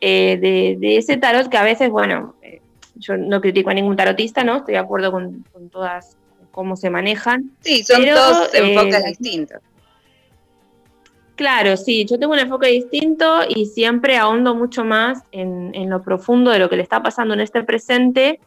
[0.00, 0.38] eh,
[0.80, 2.60] de, ese tarot que a veces, bueno, eh,
[2.94, 4.58] yo no critico a ningún tarotista, ¿no?
[4.58, 6.16] Estoy de acuerdo con, todas
[6.52, 7.50] cómo se manejan.
[7.58, 9.58] Sí, son dos enfoques distintos.
[11.36, 16.50] Claro, sí, yo tengo un enfoque distinto y siempre ahondo mucho más en, lo profundo
[16.50, 18.38] de lo que le está pasando en este presente,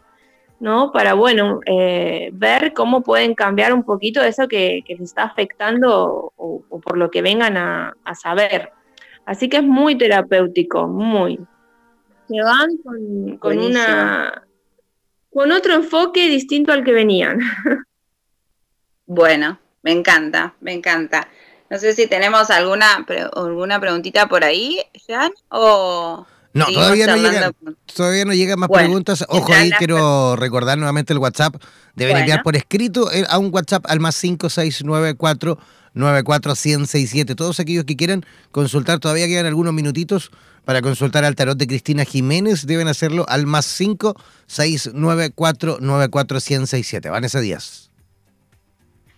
[0.61, 0.91] ¿no?
[0.93, 6.31] Para, bueno, eh, ver cómo pueden cambiar un poquito eso que, que les está afectando
[6.37, 8.71] o, por lo que vengan a, saber.
[9.25, 11.37] Así que es muy terapéutico, muy.
[12.29, 14.47] Se van con, con una
[15.29, 17.39] con otro enfoque distinto al que venían.
[19.09, 21.29] Bueno, me encanta, me encanta.
[21.69, 26.25] No sé si tenemos alguna, alguna preguntita por ahí, Jan, o...
[26.53, 27.51] No, todavía no, llega,
[27.93, 29.23] todavía no llegan más preguntas.
[29.27, 31.55] Ojo, ahí quiero recordar nuevamente el WhatsApp.
[31.93, 35.59] Deben enviar por escrito eh, a un WhatsApp al más 5694
[35.93, 37.35] 94167.
[37.35, 40.31] Todos aquellos que quieran consultar, todavía quedan algunos minutitos
[40.65, 42.65] para consultar al tarot de Cristina Jiménez.
[42.65, 47.09] Deben hacerlo al más 5694 94167.
[47.09, 47.86] Vanessa Díaz.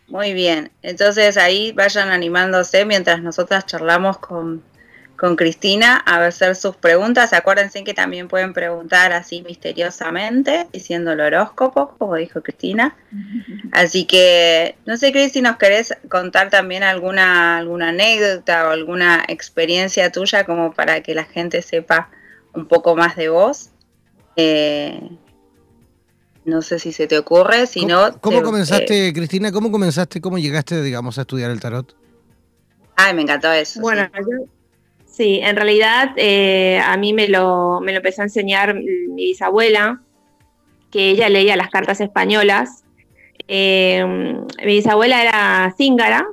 [0.09, 4.67] Muy bien, entonces ahí vayan animándose mientras nosotras charlamos con,
[5.35, 7.33] Cristina a hacer sus preguntas.
[7.33, 12.95] Acuérdense que también pueden preguntar así misteriosamente, diciendo el horóscopo, como dijo Cristina.
[13.73, 19.25] Así que, no sé, Cris, si nos querés contar también alguna, alguna anécdota o alguna
[19.27, 22.09] experiencia tuya como para que la gente sepa
[22.53, 23.71] un poco más de vos.
[24.37, 25.01] Eh,
[26.45, 28.19] no sé si se te ocurre, si no...
[28.19, 29.51] ¿Cómo, comenzaste, Cristina?
[29.51, 31.95] ¿Cómo comenzaste, cómo llegaste, digamos, a estudiar el tarot?
[32.95, 33.79] Ay, me encantó eso.
[33.81, 34.09] Bueno,
[35.05, 35.39] sí.
[35.41, 40.01] en realidad eh, a mí me lo, me lo empezó a enseñar mi bisabuela,
[40.91, 42.83] que ella leía las cartas españolas.
[43.47, 46.25] Eh, mi bisabuela era cíngara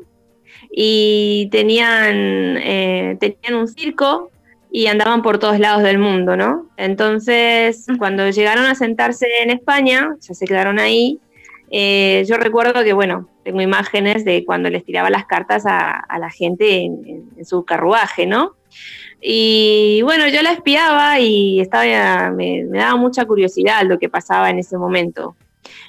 [0.71, 4.31] y tenían, eh, tenían un circo
[4.77, 6.67] y andaban por todos lados del mundo, ¿no?
[6.77, 11.19] Entonces, cuando llegaron a sentarse en España, ya se quedaron ahí,
[11.71, 16.29] eh, yo recuerdo que, bueno, tengo imágenes de cuando les tiraba las cartas a, la
[16.29, 18.53] gente en, su carruaje, ¿no?
[19.23, 24.59] Y bueno, yo la espiaba y estaba, me, daba mucha curiosidad lo que pasaba en
[24.59, 25.37] ese momento.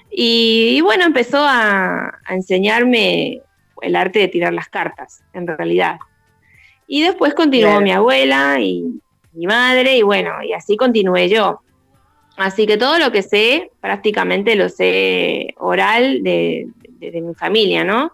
[0.10, 3.42] Y, bueno, empezó a, a enseñarme
[3.82, 5.98] el arte de tirar las cartas, en realidad.
[6.88, 9.02] Y después continuó mi abuela y
[9.34, 11.62] mi madre, y bueno, y así continué yo.
[12.38, 16.68] Así que todo lo que sé, prácticamente lo sé oral de,
[17.00, 18.14] mi familia, ¿no?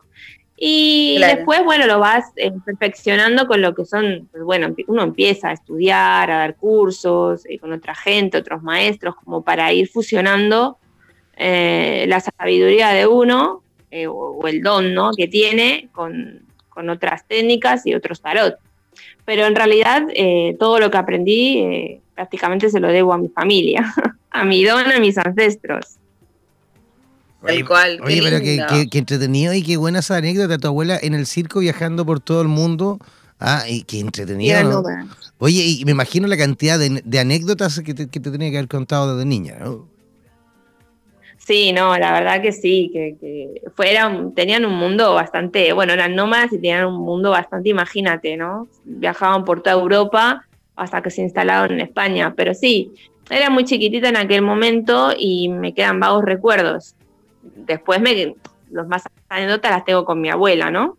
[0.55, 5.49] Y después, bueno, lo vas eh, perfeccionando con lo que son, pues bueno, uno empieza
[5.49, 10.77] a estudiar, a dar cursos eh, con otra gente, otros maestros, como para ir fusionando
[11.35, 13.61] eh, la sabiduría de uno
[14.07, 15.11] o, el don, ¿no?
[15.11, 18.55] Que tiene con, con otras técnicas y otros tarot.
[19.25, 23.29] Pero en realidad eh, todo lo que aprendí eh, prácticamente se lo debo a mi
[23.29, 23.93] familia,
[24.31, 25.97] a mi don, a mis ancestros.
[27.41, 28.39] Oye, cual, oye pero
[28.89, 32.21] qué, entretenido y qué buena esa anécdota de tu abuela en el circo viajando por
[32.21, 32.99] todo el mundo.
[33.39, 34.83] Ah, y qué entretenido.
[35.39, 38.69] Oye, y me imagino la cantidad de, anécdotas que te, que te tenía que haber
[38.69, 39.92] contado desde niña, ¿no?
[41.45, 43.61] Sí, no, la verdad que sí, que, que
[44.33, 48.67] tenían un mundo bastante, bueno, eran nómadas y tenían un mundo bastante, imagínate, ¿no?
[48.85, 50.45] Viajaban por toda Europa
[50.77, 52.93] hasta que se instalaron en España, pero sí,
[53.29, 56.95] era muy chiquitita en aquel momento y me quedan vagos recuerdos.
[57.41, 58.35] Después me,
[58.71, 60.97] los más anécdotas las tengo con mi abuela, ¿no?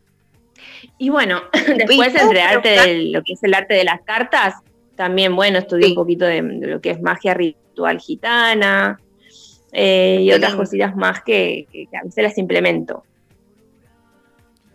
[0.98, 1.40] Y bueno,
[1.76, 4.56] después entre arte de lo que es el arte de las cartas,
[4.94, 9.00] también, bueno, estudié un poquito de, lo que es magia ritual gitana
[9.76, 13.04] eh, y otras cositas más que, a veces las implemento.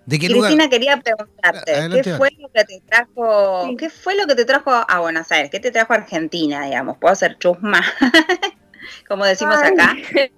[0.06, 4.26] ¿De qué Cristina quería preguntarte, ah, ¿qué fue lo que te trajo, qué fue lo
[4.26, 5.50] que te trajo a Buenos Aires?
[5.50, 6.98] ¿Qué te trajo a Argentina, digamos?
[6.98, 7.82] ¿Puedo hacer chusma?
[9.08, 9.96] Como decimos acá.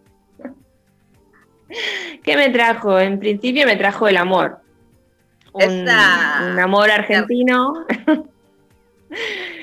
[2.23, 2.99] ¿Qué me trajo?
[2.99, 4.59] En principio me trajo el amor.
[5.53, 7.87] Un, amor argentino.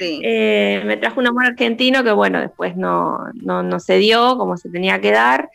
[0.01, 4.69] Eh, me trajo un amor argentino que bueno, después no, no, se dio como se
[4.69, 5.51] tenía que dar.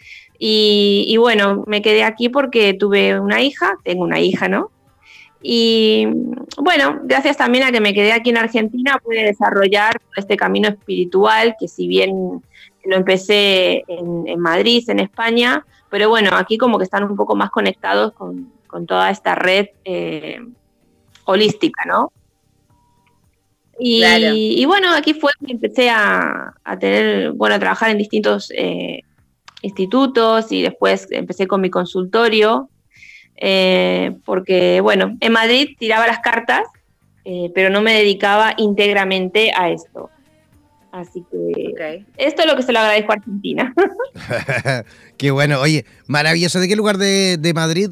[0.45, 4.71] Y, bueno, me quedé aquí porque tuve una hija, tengo una hija, ¿no?
[5.41, 6.05] Y
[6.57, 11.55] bueno, gracias también a que me quedé aquí en Argentina, pude desarrollar este camino espiritual
[11.57, 12.41] que si bien
[12.83, 17.49] lo empecé en, Madrid, en España, pero bueno, aquí como que están un poco más
[17.49, 18.51] conectados con,
[18.87, 20.39] toda esta red eh,
[21.25, 22.11] holística, ¿no?
[23.80, 29.01] Y, bueno, aquí fue que empecé a, tener, bueno, a trabajar en distintos eh,
[29.61, 32.69] institutos y después empecé con mi consultorio,
[33.36, 36.61] eh, porque bueno, en Madrid tiraba las cartas,
[37.55, 40.09] pero no me dedicaba íntegramente a esto.
[40.93, 43.74] Así que esto es lo que se lo agradezco a Argentina.
[45.17, 45.59] Qué bueno.
[45.59, 46.59] Oye, maravilloso.
[46.59, 47.89] ¿De qué lugar de, Madrid?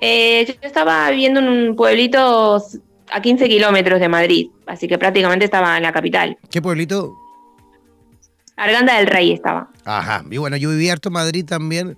[0.00, 2.62] Eh, yo estaba viviendo en un pueblito
[3.10, 6.36] a 15 kilómetros de Madrid, así que prácticamente estaba en la capital.
[6.50, 7.14] ¿Qué pueblito?
[8.56, 9.70] Arganda del Rey estaba.
[9.84, 11.96] Ajá, y bueno, yo viví harto en Madrid también,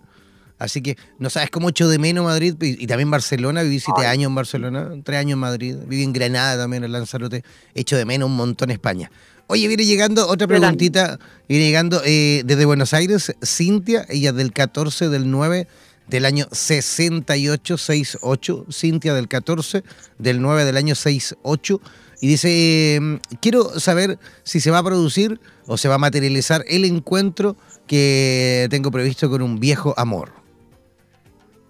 [0.59, 3.63] Así que no sabes cómo echo de menos Madrid y, también Barcelona.
[3.63, 5.77] Viví siete años en Barcelona, tres años en Madrid.
[5.87, 7.45] Viví en Granada también, en Lanzarote.
[7.75, 9.11] Echo de menos un montón España.
[9.47, 11.19] Oye, viene llegando otra preguntita.
[11.49, 15.69] Viene llegando eh, desde Buenos Aires, Cintia, ella del 14 del 9
[16.09, 18.67] del año 68, 68.
[18.71, 19.83] Cintia del 14
[20.19, 21.81] del 9 del año 68.
[22.21, 26.65] Y dice, em, quiero saber si se va a producir o se va a materializar
[26.67, 27.57] el encuentro
[27.87, 30.33] que tengo previsto con un viejo amor.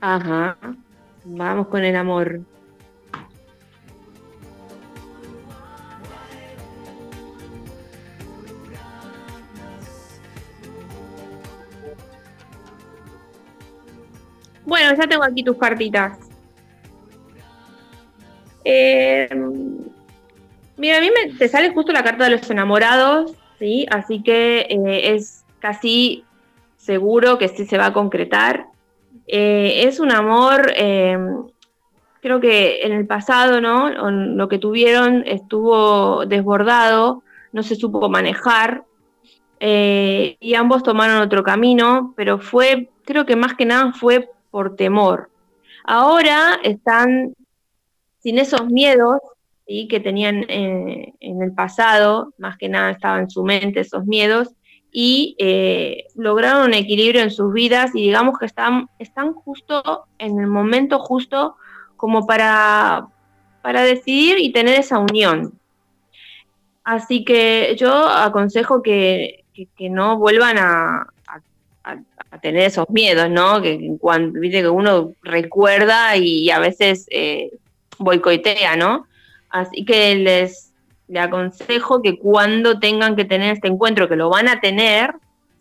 [0.01, 0.57] Ajá.
[1.25, 2.41] Vamos con el amor.
[14.69, 16.19] Bueno, ya tengo aquí tus cartitas.
[18.67, 19.27] Eh,
[20.77, 23.87] mira, a mí me, te sale justo la carta de los enamorados, ¿sí?
[23.91, 26.23] Así que eh, es casi
[26.77, 28.67] seguro que sí se va a concretar.
[29.27, 30.71] Eh, es un amor,
[32.21, 33.89] creo que en el pasado, ¿no?
[34.11, 38.85] Lo que tuvieron estuvo desbordado, no se supo manejar
[39.61, 45.31] y ambos tomaron otro camino, pero fue, creo que más que nada fue por temor.
[45.85, 47.35] Ahora están
[48.19, 49.21] sin esos miedos
[49.67, 49.89] ¿sí?
[49.89, 54.55] que tenían en el pasado, más que nada estaban en su mente esos miedos,
[54.91, 60.41] y eh, lograron un equilibrio en sus vidas y digamos que están, están justo en
[60.41, 61.57] el momento justo
[61.97, 63.07] como para,
[63.63, 65.59] para decidir y tener esa unión.
[66.85, 69.45] Así que yo aconsejo que,
[69.79, 71.13] no vuelvan a,
[72.37, 73.63] tener esos miedos, ¿no?
[73.63, 77.51] Que cuando viste que uno recuerda y a veces eh,
[77.99, 79.07] boicotea, ¿no?
[79.49, 80.73] Así que les,
[81.09, 85.15] le aconsejo que cuando tengan que tener este encuentro, que lo van a tener,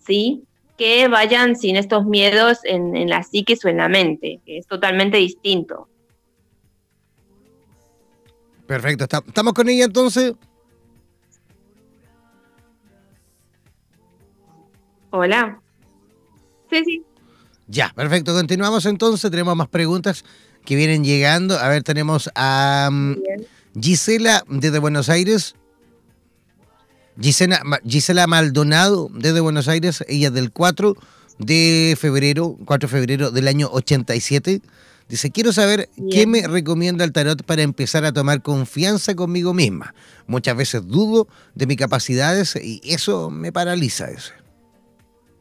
[0.06, 0.44] ¿sí?
[0.78, 5.18] que vayan sin estos miedos en, la psique o en la mente, que es totalmente
[5.18, 5.90] distinto.
[8.68, 10.36] Perfecto, ¿estamos con ella entonces?
[15.10, 15.62] Hola.
[16.70, 17.04] Sí, sí.
[17.68, 18.34] Ya, perfecto.
[18.34, 19.30] Continuamos entonces.
[19.30, 20.24] Tenemos más preguntas
[20.66, 21.58] que vienen llegando.
[21.58, 22.90] A ver, tenemos a...
[23.80, 25.56] Gisela desde Buenos Aires.
[27.20, 30.96] Gisela, Gisela Maldonado desde Buenos Aires, ella del 4
[31.40, 34.62] de febrero, 4 de febrero del año 87.
[35.10, 39.96] Dice, quiero saber qué me recomienda el tarot para empezar a tomar confianza conmigo misma.
[40.28, 44.12] Muchas veces dudo de mis capacidades y eso me paraliza.
[44.12, 44.34] Ese.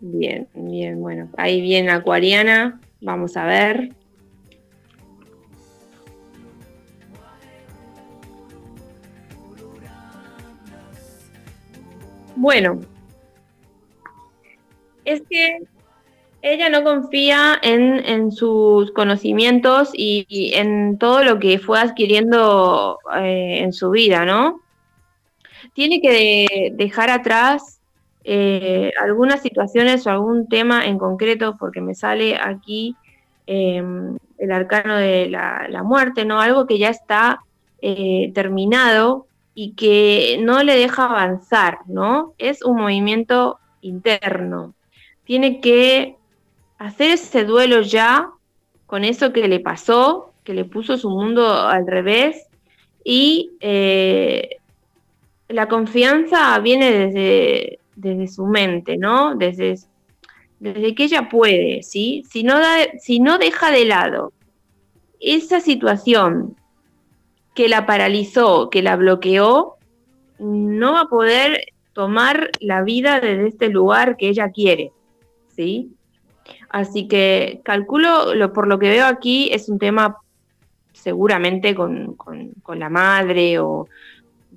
[0.00, 1.28] Bien, bien, bueno.
[1.36, 3.90] Ahí viene Acuariana, vamos a ver.
[12.36, 12.80] Bueno,
[15.06, 15.62] es que
[16.42, 23.72] ella no confía en, sus conocimientos y, en todo lo que fue adquiriendo eh, en
[23.72, 24.60] su vida, ¿no?
[25.72, 27.75] Tiene que dejar atrás
[28.28, 32.96] eh, algunas situaciones o algún tema en concreto, porque me sale aquí
[33.46, 36.40] em, el arcano de la, muerte, ¿no?
[36.40, 37.44] Algo que ya está
[37.80, 42.34] eh, terminado y que no le deja avanzar, ¿no?
[42.38, 44.74] Es un movimiento interno.
[45.22, 46.16] Tiene que
[46.78, 48.30] hacer ese duelo ya
[48.86, 52.48] con eso que le pasó, que le puso su mundo al revés
[53.04, 54.56] y eh,
[55.48, 59.34] la confianza viene desde, desde su mente, ¿no?
[59.34, 59.74] Desde,
[60.60, 62.22] desde que ella puede, ¿sí?
[62.30, 62.58] Si no,
[63.00, 64.32] si no deja de lado
[65.18, 66.56] esa situación
[67.54, 69.76] que la paralizó, que la bloqueó,
[70.38, 74.92] no va a poder tomar la vida desde este lugar que ella quiere,
[75.48, 75.90] ¿sí?
[76.68, 80.18] Así que calculo, lo, por lo que veo aquí, es un tema
[80.92, 83.88] seguramente con, con la madre o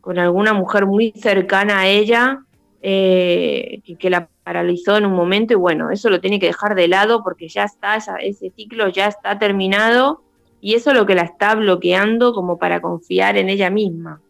[0.02, 2.44] con alguna mujer muy cercana a ella
[2.82, 6.88] eh, que, la paralizó en un momento y bueno, eso lo tiene que dejar de
[6.88, 10.22] lado porque ya está, ese ciclo ya está terminado
[10.62, 14.22] y eso es lo que la está bloqueando como para confiar en ella misma.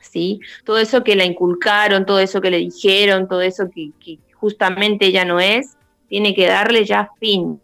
[0.00, 0.40] ¿Sí?
[0.64, 5.06] Todo eso que la inculcaron, todo eso que le dijeron, todo eso que, que justamente
[5.06, 5.76] ella no es,
[6.08, 7.60] tiene que darle ya fin.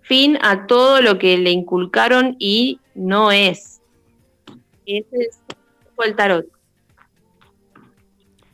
[0.00, 3.80] Fin a todo lo que le inculcaron y no es.
[4.84, 5.40] Ese es
[6.04, 6.55] el tarot.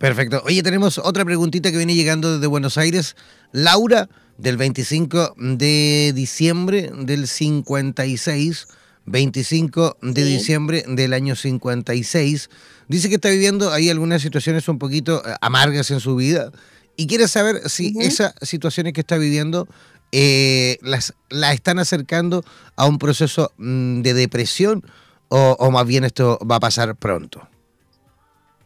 [0.02, 0.42] Perfecto.
[0.44, 3.14] Oye, tenemos otra preguntita que viene llegando desde Buenos Aires.
[3.52, 8.66] Laura, del 25 de diciembre del 56,
[9.06, 12.50] 25 de diciembre del año 56.
[12.88, 16.50] Dice que está viviendo ahí algunas situaciones un poquito eh, amargas en su vida
[16.96, 19.68] y quiere saber si esas situaciones que está viviendo
[20.10, 22.44] eh, las, la están acercando
[22.74, 24.84] a un proceso mm, de depresión
[25.28, 27.48] o, más bien esto va a pasar pronto?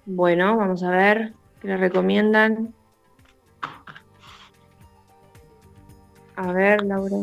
[0.07, 2.73] Bueno, vamos a ver qué le recomiendan.
[6.37, 7.17] A ver, Laura.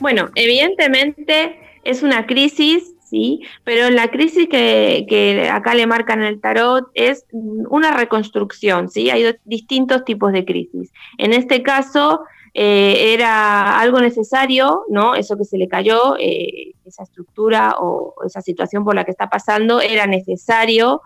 [0.00, 6.40] Bueno, evidentemente es una crisis, sí, pero la crisis que, que, acá le marcan el
[6.40, 9.10] tarot es una reconstrucción, sí.
[9.10, 10.92] Hay distintos tipos de crisis.
[11.18, 12.22] En este caso,
[12.52, 15.14] eh, era algo necesario, ¿no?
[15.14, 19.28] Eso que se le cayó, eh, esa estructura o esa situación por la que está
[19.28, 21.00] pasando, era necesario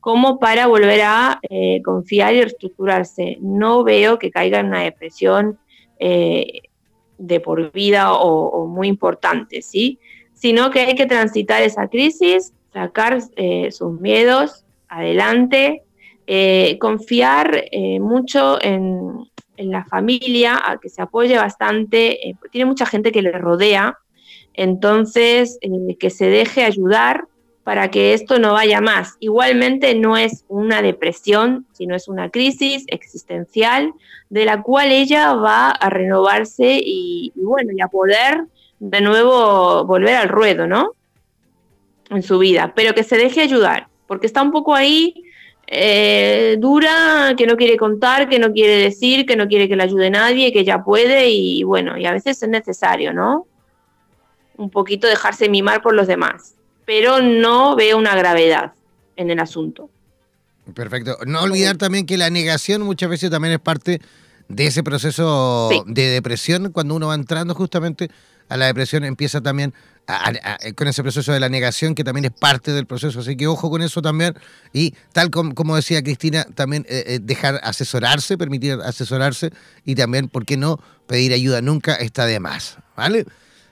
[0.00, 3.38] como para volver a eh, confiar y reestructurarse.
[3.40, 5.58] No veo que caiga en una depresión
[5.98, 9.98] de por vida o, muy importante, ¿sí?
[10.32, 13.20] Sino que hay que transitar esa crisis, sacar
[13.70, 15.82] sus miedos adelante,
[16.78, 17.64] confiar
[18.00, 19.29] mucho en,
[19.60, 23.98] en la familia, a que se apoye bastante, eh, tiene mucha gente que le rodea,
[24.54, 27.26] entonces eh, que se deje ayudar
[27.62, 29.16] para que esto no vaya más.
[29.20, 33.92] Igualmente no es una depresión, sino es una crisis existencial
[34.30, 38.46] de la cual ella va a renovarse y, y bueno, y a poder
[38.78, 40.94] de nuevo volver al ruedo, ¿no?
[42.08, 45.22] En su vida, pero que se deje ayudar, porque está un poco ahí
[45.72, 49.84] eh, dura, que no quiere contar, que no quiere decir, que no quiere que le
[49.84, 53.46] ayude nadie, que ya puede y bueno, y a veces es necesario, ¿no?
[54.56, 58.72] Un poquito dejarse mimar por los demás, pero no veo una gravedad
[59.14, 59.88] en el asunto.
[60.74, 61.18] Perfecto.
[61.24, 64.00] No olvidar también que la negación muchas veces también es parte
[64.48, 68.10] de ese proceso de depresión cuando uno va entrando justamente
[68.50, 69.72] a la depresión empieza también
[70.74, 73.20] con ese proceso de la negación que también es parte del proceso.
[73.20, 74.34] Así que ojo con eso también.
[74.72, 79.50] Y tal como, decía Cristina, también eh, eh, dejar asesorarse, permitir asesorarse
[79.84, 80.78] y también, ¿por qué no?
[81.06, 82.78] Pedir ayuda nunca está de más.
[82.96, 83.24] ¿Vale?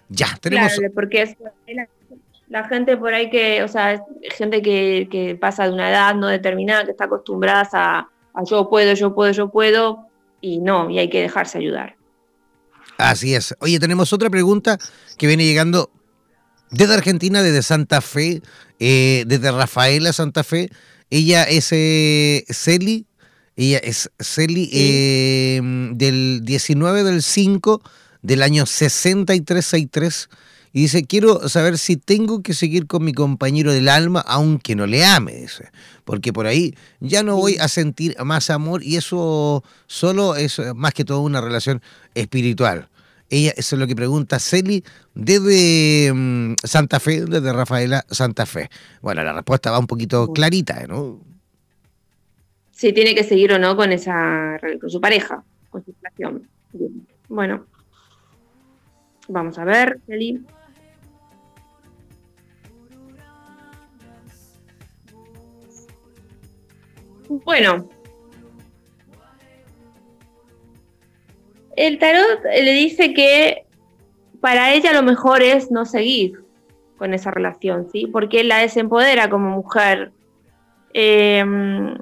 [0.08, 0.72] Ya, tenemos...
[0.74, 1.36] Claro, porque es
[2.48, 4.02] la, gente por ahí que, o sea,
[4.36, 8.94] gente que, pasa de una edad no determinada, que está acostumbrada a, a yo puedo,
[8.94, 10.06] yo puedo, yo puedo,
[10.40, 11.97] y no, y hay que dejarse ayudar.
[12.96, 13.54] Así es.
[13.60, 14.78] Oye, tenemos otra pregunta
[15.16, 15.90] que viene llegando
[16.70, 18.42] desde Argentina, desde Santa Fe,
[18.78, 20.70] eh, desde Rafaela Santa Fe.
[21.10, 23.06] Ella es eh, Celi,
[23.56, 25.60] ella es Celi eh,
[25.94, 27.82] del 19 del 5
[28.22, 30.28] del año 6363
[30.78, 34.86] y dice, quiero saber si tengo que seguir con mi compañero del alma aunque no
[34.86, 35.72] le ame, dice,
[36.04, 40.94] porque por ahí ya no voy a sentir más amor y eso solo es más
[40.94, 41.82] que todo una relación
[42.14, 42.88] espiritual.
[43.28, 44.84] Ella, eso es lo que pregunta Celi
[45.16, 48.70] desde mm, Santa Fe, desde Rafaela Santa Fe.
[49.02, 51.20] Bueno, la respuesta va un poquito clarita, ¿no?
[52.70, 56.48] Sí, tiene que seguir o no con esa con su pareja, con su relación.
[57.28, 57.66] Bueno,
[59.26, 60.46] vamos a ver, Celi.
[67.28, 67.88] Bueno,
[71.76, 73.64] el tarot le dice que
[74.40, 76.42] para ella lo mejor es no seguir
[76.96, 78.06] con esa relación, ¿sí?
[78.06, 80.10] Porque la desempodera como mujer.
[80.92, 81.96] Em,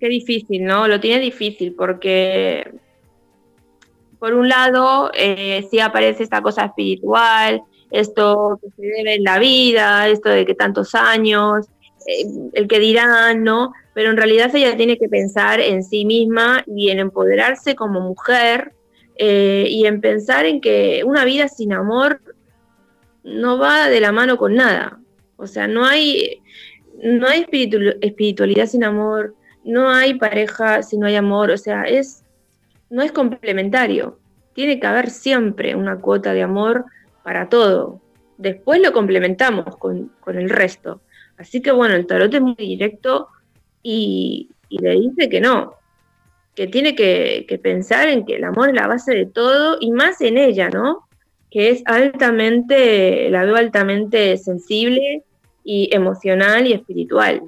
[0.00, 0.88] qué difícil, ¿no?
[0.88, 2.72] Lo tiene difícil porque,
[4.18, 9.38] por un lado, eh, sí aparece esta cosa espiritual, esto que se debe en la
[9.38, 11.66] vida, esto de que tantos años,
[12.06, 13.72] eh, el que dirán, ¿no?
[13.94, 18.72] Pero en realidad ella tiene que pensar en sí misma y en empoderarse como mujer
[19.16, 22.20] eh, y en pensar en que una vida sin amor
[23.24, 25.00] no va de la mano con nada.
[25.36, 26.42] O sea, no hay,
[27.02, 27.46] no hay
[28.00, 29.34] espiritualidad sin amor,
[29.64, 32.24] no hay pareja si no hay amor, o sea, es,
[32.88, 34.18] no es complementario.
[34.54, 36.86] Tiene que haber siempre una cuota de amor
[37.22, 38.00] para todo.
[38.38, 41.00] Después lo complementamos con, el resto.
[41.38, 43.28] Así que bueno, el tarot es muy directo
[43.82, 45.74] y, le dice que no,
[46.54, 50.20] que tiene que, pensar en que el amor es la base de todo y más
[50.20, 51.08] en ella, ¿no?
[51.50, 55.22] Que es altamente, la veo altamente sensible
[55.64, 57.42] y emocional y espiritual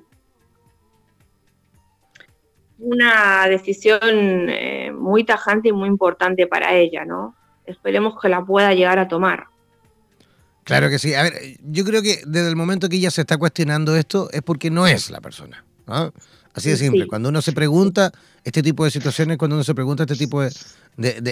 [2.79, 4.01] una decisión
[4.49, 7.35] eh, muy tajante y muy importante para ella, ¿no?
[7.67, 9.47] Esperemos que la pueda llegar a tomar.
[10.69, 11.15] Claro que sí.
[11.15, 14.43] A ver, yo creo que desde el momento que ella se está cuestionando esto es
[14.43, 15.65] porque no es la persona.
[15.87, 16.13] ¿no?
[16.53, 17.07] Así de simple.
[17.07, 18.13] Cuando uno se pregunta
[18.45, 20.51] este tipo de situaciones, cuando uno se pregunta este tipo de,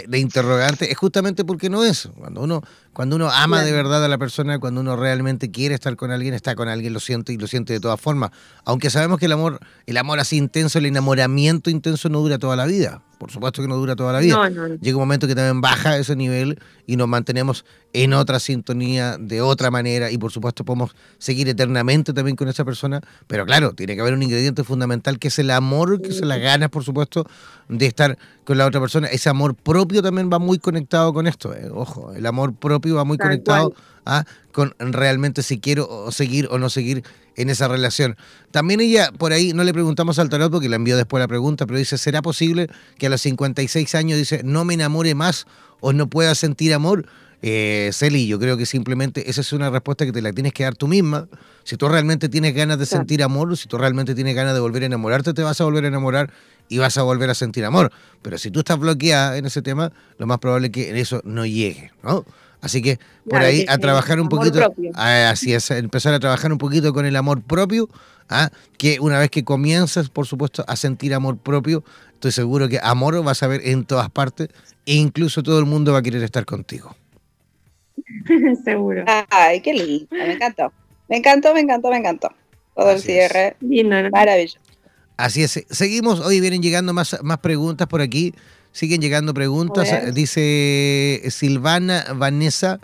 [0.08, 2.08] de, interrogantes, es justamente porque no es.
[2.16, 2.62] Cuando uno,
[2.94, 6.32] cuando uno ama de verdad a la persona, cuando uno realmente quiere estar con alguien,
[6.32, 8.30] está con alguien, lo siente y lo siente de todas formas.
[8.64, 12.56] Aunque sabemos que el amor, el amor así intenso, el enamoramiento intenso no dura toda
[12.56, 13.02] la vida.
[13.18, 14.48] Por supuesto que no dura toda la vida.
[14.80, 19.40] Llega un momento que también baja ese nivel y nos mantenemos en otra sintonía, de
[19.40, 23.00] otra manera, y por supuesto podemos seguir eternamente también con esa persona.
[23.26, 26.36] Pero claro, tiene que haber un ingrediente fundamental que es el amor, que se la
[26.36, 27.26] ganas, por supuesto,
[27.68, 29.06] de estar con la otra persona.
[29.08, 31.54] Ese amor propio también va muy conectado con esto.
[31.54, 31.70] Eh.
[31.72, 36.70] Ojo, el amor propio va muy conectado a, con realmente si quiero seguir o no
[36.70, 37.02] seguir
[37.36, 38.16] en esa relación.
[38.50, 41.66] También ella, por ahí, no le preguntamos al tarot porque la envió después la pregunta,
[41.66, 42.68] pero dice, ¿será posible
[42.98, 45.46] que a los 56 años dice, no me enamore más
[45.80, 47.06] o no pueda sentir amor?
[47.42, 50.64] Eh, Celi, yo creo que simplemente esa es una respuesta que te la tienes que
[50.64, 51.28] dar tú misma.
[51.64, 54.82] Si tú realmente tienes ganas de sentir amor, si tú realmente tienes ganas de volver
[54.82, 56.32] a enamorarte, te vas a volver a enamorar
[56.68, 57.92] y vas a volver a sentir amor.
[58.22, 61.20] Pero si tú estás bloqueada en ese tema, lo más probable es que en eso
[61.24, 62.24] no llegue, ¿no?
[62.66, 62.98] Así que
[63.30, 67.14] por ahí a trabajar un poquito, así es, empezar a trabajar un poquito con el
[67.14, 67.88] amor propio,
[68.28, 68.50] ¿ah?
[68.76, 73.22] que una vez que comienzas, por supuesto, a sentir amor propio, estoy seguro que amor
[73.22, 74.48] vas a ver en todas partes
[74.84, 76.96] e incluso todo el mundo va a querer estar contigo.
[78.64, 79.04] Seguro.
[79.30, 80.72] Ay, qué lindo, me encantó.
[81.08, 82.30] Me encantó, me encantó, me encantó.
[82.74, 83.56] Todo el cierre.
[84.10, 84.58] Maravilloso.
[85.16, 85.64] Así es.
[85.70, 88.34] Seguimos, hoy vienen llegando más, más preguntas por aquí.
[88.76, 89.88] Siguen llegando preguntas.
[90.12, 92.78] Dice Silvana Vanessa,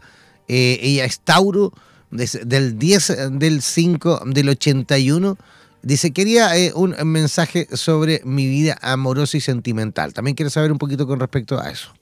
[0.49, 1.75] eh, ella es Tauro,
[2.11, 5.37] del 10 del 5 del 81.
[5.83, 10.15] Dice, quería eh, un mensaje sobre mi vida amorosa y sentimental.
[10.15, 11.93] También quiere saber un poquito con respecto a eso.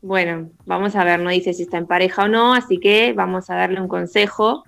[0.00, 3.50] Bueno, vamos a ver, no dice si está en pareja o no, así que vamos
[3.50, 4.62] a darle un consejo.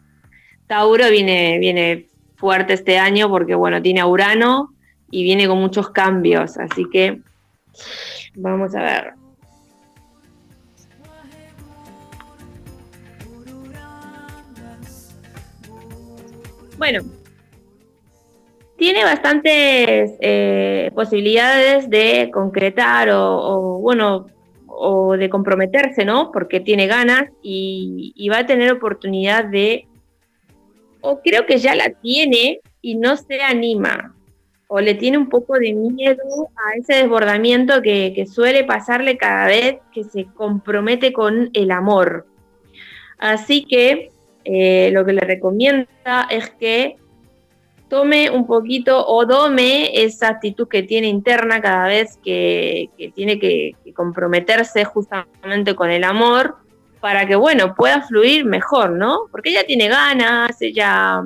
[0.66, 4.74] Tauro viene, viene fuerte este año porque, bueno, tiene a Urano,
[5.10, 7.20] y viene con muchos cambios, así que
[8.34, 9.12] vamos a ver.
[16.78, 17.02] Bueno,
[18.78, 24.26] tiene bastantes eh, posibilidades de concretar o, bueno,
[24.66, 26.30] o de comprometerse, ¿no?
[26.32, 29.86] Porque tiene ganas y, y, va a tener oportunidad de,
[31.02, 34.14] o creo que ya la tiene y no se anima
[34.72, 39.78] o le tiene un poco de miedo a ese desbordamiento que, suele pasarle cada vez
[39.92, 42.24] que se compromete con el amor.
[43.18, 44.12] Así que
[44.44, 46.94] eh, lo que le recomienda es que
[47.88, 53.72] tome un poquito o dome esa actitud que tiene interna cada vez que, tiene que,
[53.84, 56.58] que, comprometerse justamente con el amor
[57.00, 59.22] para que, bueno, pueda fluir mejor, ¿no?
[59.32, 61.24] Porque ella tiene ganas, ella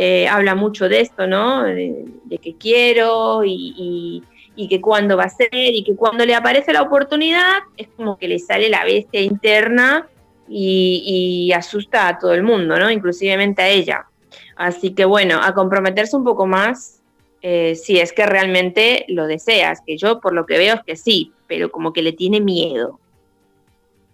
[0.00, 1.64] eh, habla mucho de esto, ¿no?
[1.64, 2.04] De,
[2.40, 4.22] que quiero y,
[4.68, 8.28] que cuándo va a ser y que cuando le aparece la oportunidad es como que
[8.28, 10.06] le sale la bestia interna
[10.48, 12.92] y, asusta a todo el mundo, ¿no?
[12.92, 14.06] Inclusivemente a ella.
[14.54, 17.00] Así que bueno, a comprometerse un poco más
[17.42, 20.94] eh, si es que realmente lo deseas, que yo por lo que veo es que
[20.94, 23.00] sí, pero como que le tiene miedo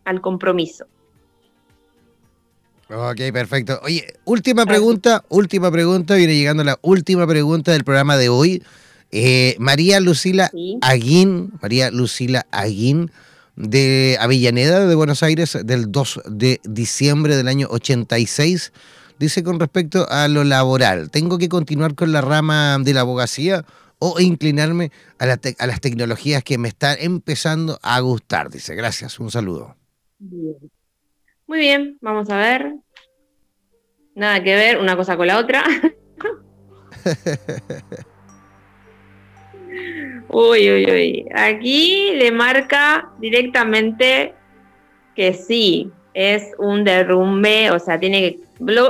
[0.07, 0.87] al compromiso.
[2.91, 3.80] Ok, perfecto.
[3.82, 8.62] Oye, última pregunta, última pregunta, viene llegando la última pregunta del programa de hoy.
[9.11, 10.51] Eh, María Lucila
[10.82, 13.11] Aguín, María Lucila Aguín,
[13.57, 18.72] de Avellaneda, de Buenos Aires, del 2 de diciembre del año 86.
[19.18, 23.64] Dice con respecto a lo laboral, ¿tengo que continuar con la rama de la abogacía
[23.99, 28.51] o inclinarme a, a las tecnologías que me están empezando a gustar?
[28.51, 29.76] Dice, gracias, un saludo.
[31.47, 32.74] Muy bien, vamos a ver.
[34.14, 35.64] Nada que ver una cosa con la otra.
[40.28, 41.26] Uy, uy, uy.
[41.32, 44.34] Aquí le marca directamente
[45.14, 48.40] que sí, es un derrumbe, o sea, tiene que.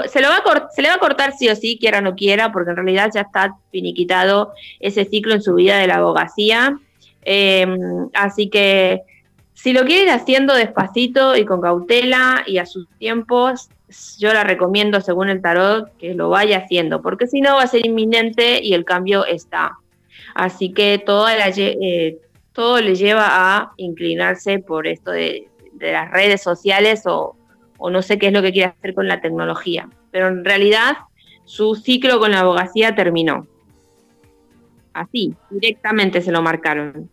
[0.08, 2.14] se, lo va a se le va a cortar sí o sí, quiera o no
[2.14, 6.78] quiera, porque en realidad ya está finiquitado ese ciclo en su vida de la abogacía.
[7.22, 9.02] Em, así que
[9.54, 13.70] si lo quiere ir haciendo despacito y con cautela y a sus tiempos,
[14.18, 17.68] yo la recomiendo según el tarot que lo vaya haciendo, porque si no va a
[17.68, 19.78] ser inminente y el cambio está.
[20.34, 22.18] Así que eh,
[22.52, 25.48] todo le lleva a inclinarse por esto de,
[25.78, 27.36] las redes sociales o,
[27.90, 29.88] no sé qué es lo que quiere hacer con la tecnología.
[30.10, 30.96] Pero en realidad
[31.44, 33.46] su ciclo con la abogacía terminó.
[34.94, 37.10] Así, directamente se lo marcaron.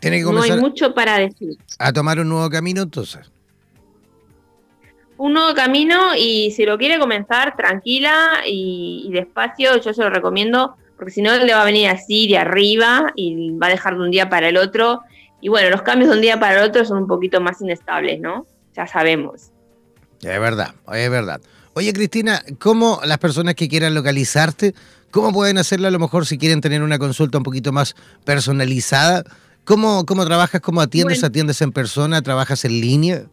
[0.00, 1.56] Tiene que no hay mucho para decir.
[1.78, 3.30] A tomar un nuevo camino entonces.
[5.16, 10.76] Un nuevo camino y si lo quiere comenzar tranquila y despacio, yo se lo recomiendo
[11.00, 14.02] porque si no le va a venir así de arriba y va a dejar de
[14.02, 15.00] un día para el otro.
[15.40, 18.20] Y bueno, los cambios de un día para el otro son un poquito más inestables,
[18.20, 18.46] ¿no?
[18.76, 19.50] Ya sabemos.
[20.20, 21.40] Es verdad, es verdad.
[21.72, 24.74] Oye, Cristina, ¿cómo las personas que quieran localizarte,
[25.10, 29.24] cómo pueden hacerlo a lo mejor si quieren tener una consulta un poquito más personalizada?
[29.64, 31.22] ¿Cómo, cómo trabajas, cómo atiendes?
[31.22, 32.22] ¿Atiendes en persona?
[32.22, 33.24] ¿Trabajas en línea?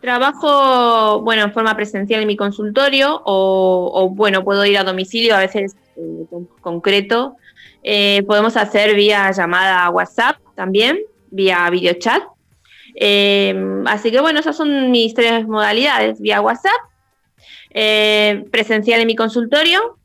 [0.00, 5.34] Trabajo, bueno, en forma presencial en mi consultorio o, o bueno, puedo ir a domicilio,
[5.34, 6.26] a veces eh,
[6.60, 7.36] concreto.
[7.82, 10.98] Eh, podemos hacer vía llamada WhatsApp también,
[11.30, 12.22] vía videochat.
[12.94, 16.80] Eh, así que bueno, esas son mis tres modalidades, vía WhatsApp,
[18.50, 19.99] presencial en mi consultorio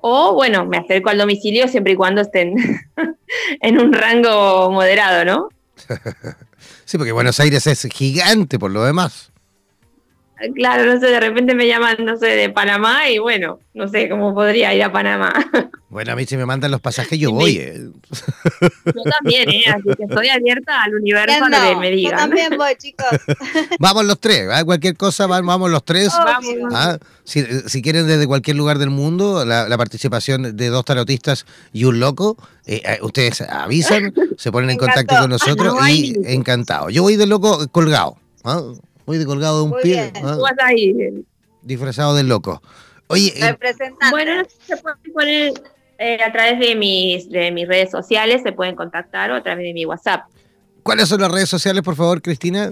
[0.00, 2.54] o bueno, me acerco al domicilio siempre y cuando estén
[3.60, 5.48] en un rango moderado, ¿no?
[6.84, 9.30] Sí, porque Buenos Aires es gigante por lo demás.
[10.54, 14.08] Claro, no sé, de repente me llaman, no sé, de Panamá y bueno, no sé
[14.08, 15.32] cómo podría ir a Panamá.
[15.90, 17.56] Bueno, a mí si me mandan los pasajes yo voy.
[17.56, 17.88] Eh.
[18.84, 19.64] Yo también, ¿eh?
[19.68, 22.12] Así que estoy abierta al universo que me digan.
[22.12, 23.06] Yo también voy, chicos.
[23.80, 24.64] vamos los tres, ¿eh?
[24.66, 26.10] cualquier cosa, vamos los tres.
[26.72, 26.98] ¿Ah?
[27.24, 32.00] Si, si, quieren desde cualquier lugar del mundo, la, participación de dos tarotistas y un
[32.00, 32.36] loco,
[32.66, 36.90] eh, eh, ustedes avisan, se ponen en contacto con nosotros y encantado.
[36.90, 38.18] Yo voy de loco colgado.
[38.44, 38.60] ¿ah?
[39.08, 40.12] Voy de colgado de un pie.
[40.22, 40.36] ¿ah?
[41.62, 42.60] Disfrazado de loco.
[43.06, 43.56] Oye, eh,
[44.10, 45.54] bueno, se puede poner
[45.96, 49.64] eh, a través de mis, de mis redes sociales, se pueden contactar o a través
[49.64, 50.26] de mi WhatsApp.
[50.82, 52.70] ¿Cuáles son las redes sociales, por favor, Cristina?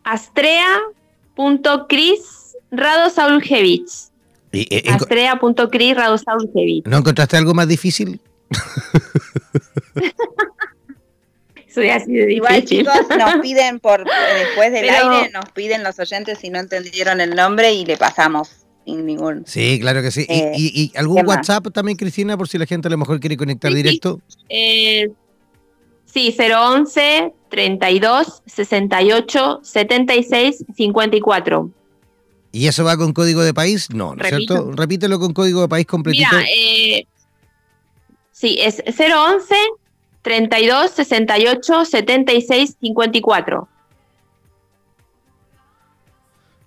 [0.07, 1.77] astrea.cris
[2.71, 3.91] Radosaulgevich.
[4.53, 6.87] Eh, Astrea.cris Radosaulgevich.
[6.87, 8.21] ¿No encontraste algo más difícil?
[11.75, 12.37] Soy así de difícil.
[12.37, 17.21] Igual chicos nos piden por después del aire, nos piden los oyentes si no entendieron
[17.21, 19.45] el nombre y le pasamos sin ningún.
[19.47, 20.25] Sí, claro que sí.
[20.29, 23.75] ¿Y, eh, algún WhatsApp también, Cristina, por si la gente a lo mejor quiere conectar
[23.75, 24.21] directo?
[24.49, 25.11] Eh,
[26.17, 31.71] Sí, 011 32 68 76 54.
[32.53, 33.91] ¿Y eso va con código de país?
[33.91, 34.73] No, ¿no es cierto?
[34.73, 36.31] Repítelo con código de país completito.
[36.33, 37.07] Mira, eh,
[38.33, 39.55] sí, es 011
[40.23, 43.69] 32 68 76 54.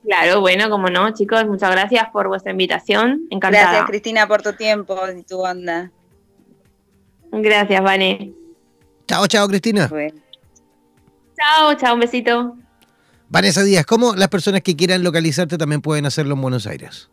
[0.05, 3.27] Claro, bueno, como no, chicos, muchas gracias por vuestra invitación.
[3.31, 3.65] Encantada.
[3.65, 5.91] Gracias, Cristina, por tu tiempo y tu onda.
[7.33, 8.33] Gracias, Vane.
[9.09, 9.91] Chao, chao, Cristina.
[11.37, 12.57] Chao, chao, un besito.
[13.29, 17.11] Vanessa Díaz, ¿cómo las personas que quieran localizarte también pueden hacerlo en Buenos Aires?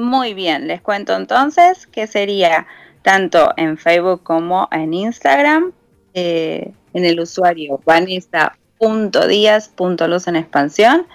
[0.00, 2.66] Muy bien, les cuento entonces que sería
[3.02, 5.72] tanto en Facebook como en Instagram,
[6.14, 11.06] eh, en el usuario vanessa.díaz.luz en expansión,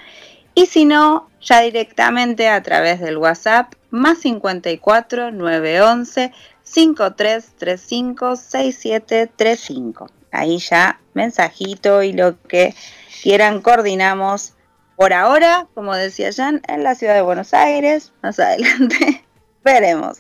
[0.53, 6.31] y si no, ya directamente a través del WhatsApp más 54 911
[6.61, 10.11] 5335 6735.
[10.31, 12.75] Ahí ya mensajito y lo que
[13.23, 14.53] quieran coordinamos
[14.95, 18.13] por ahora, como decía Jan, en la ciudad de Buenos Aires.
[18.23, 19.25] Más adelante
[19.63, 20.19] veremos.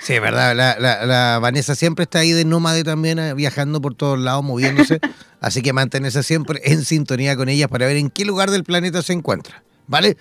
[0.00, 0.56] Sí, verdad.
[0.56, 4.98] La, Vanessa siempre está ahí de nómade también, eh, viajando por todos lados, moviéndose.
[5.40, 9.00] así que manténse siempre en sintonía con ella para ver en qué lugar del planeta
[9.02, 9.62] se encuentra.
[9.86, 10.16] ¿Vale?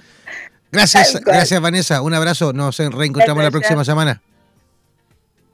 [0.72, 2.02] Gracias, gracias Vanessa.
[2.02, 2.54] Un abrazo.
[2.54, 4.22] Nos reencontramos la próxima semana.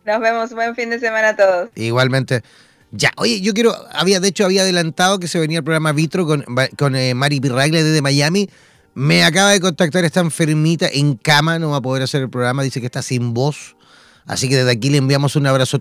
[0.05, 0.53] Nos vemos.
[0.53, 1.69] Buen fin de semana a todos.
[1.75, 2.43] Igualmente.
[2.91, 6.25] Ya, oye, yo quiero, había, de hecho, había adelantado que se venía el programa Vitro
[6.25, 6.45] con,
[6.77, 8.49] con eh, Mari Pirragle desde Miami.
[8.93, 12.63] Me acaba de contactar esta enfermita en cama, no va a poder hacer el programa,
[12.63, 13.75] dice que está sin voz.
[14.25, 15.79] Así que desde aquí le enviamos un abrazo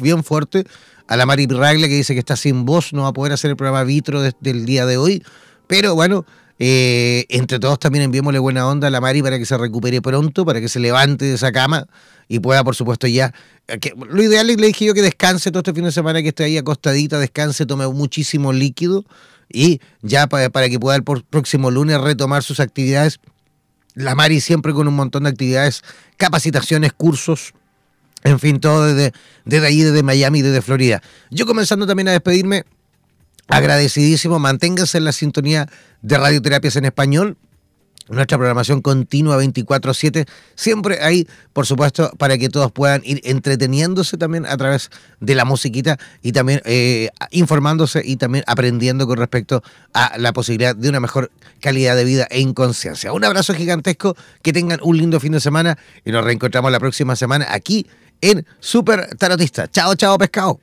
[0.00, 0.64] bien fuerte
[1.06, 3.50] a la Mari Pirragle que dice que está sin voz, no va a poder hacer
[3.50, 5.22] el programa Vitro desde el día de hoy.
[5.66, 6.24] Pero bueno,
[6.62, 10.44] eh, entre todos también enviémosle buena onda a la Mari para que se recupere pronto,
[10.44, 11.86] para que se levante de esa cama
[12.28, 13.32] y pueda, por supuesto, ya.
[13.80, 16.44] Que, lo ideal le dije yo que descanse todo este fin de semana, que esté
[16.44, 19.06] ahí acostadita, descanse, tome muchísimo líquido
[19.48, 23.20] y ya para, para que pueda el próximo lunes retomar sus actividades.
[23.94, 25.82] La Mari siempre con un montón de actividades,
[26.18, 27.54] capacitaciones, cursos,
[28.22, 29.12] en fin, todo desde,
[29.46, 31.02] desde ahí, desde Miami, desde Florida.
[31.30, 32.64] Yo comenzando también a despedirme,
[33.50, 35.68] agradecidísimo, manténganse en la sintonía
[36.02, 37.36] de Radioterapias en Español.
[38.08, 40.26] Nuestra programación continua 24/7,
[40.56, 44.90] siempre ahí, por supuesto, para que todos puedan ir entreteniéndose también a través
[45.20, 49.62] de la musiquita y también eh, informándose y también aprendiendo con respecto
[49.94, 51.30] a la posibilidad de una mejor
[51.60, 53.12] calidad de vida e inconsciencia.
[53.12, 57.14] Un abrazo gigantesco, que tengan un lindo fin de semana y nos reencontramos la próxima
[57.14, 57.86] semana aquí
[58.20, 59.68] en Super Tarotista.
[59.68, 60.58] Chao, chao, pescado.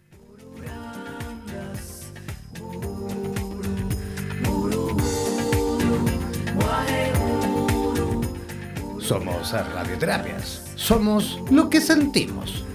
[9.08, 10.64] Somos radioterapias.
[10.76, 12.66] Somos lo que sentimos.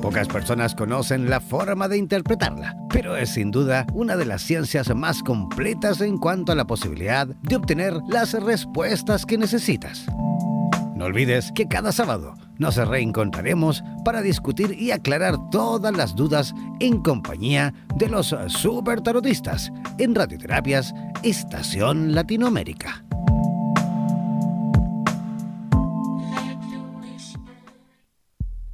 [0.00, 4.94] Pocas personas conocen la forma de interpretarla, pero es sin duda una de las ciencias
[4.94, 10.06] más completas en cuanto a la posibilidad de obtener las respuestas que necesitas.
[10.94, 17.02] No olvides que cada sábado nos reencontraremos para discutir y aclarar todas las dudas en
[17.02, 23.04] compañía de los super tarotistas en Radioterapias Estación Latinoamérica.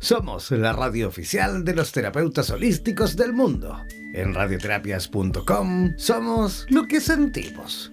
[0.03, 3.79] Somos la radio oficial de los terapeutas holísticos del mundo.
[4.15, 7.93] En radioterapias.com somos lo que sentimos.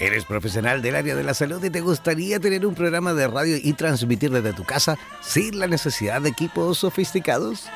[0.00, 3.58] ¿Eres profesional del área de la salud y te gustaría tener un programa de radio
[3.62, 7.66] y transmitir desde tu casa sin la necesidad de equipos sofisticados?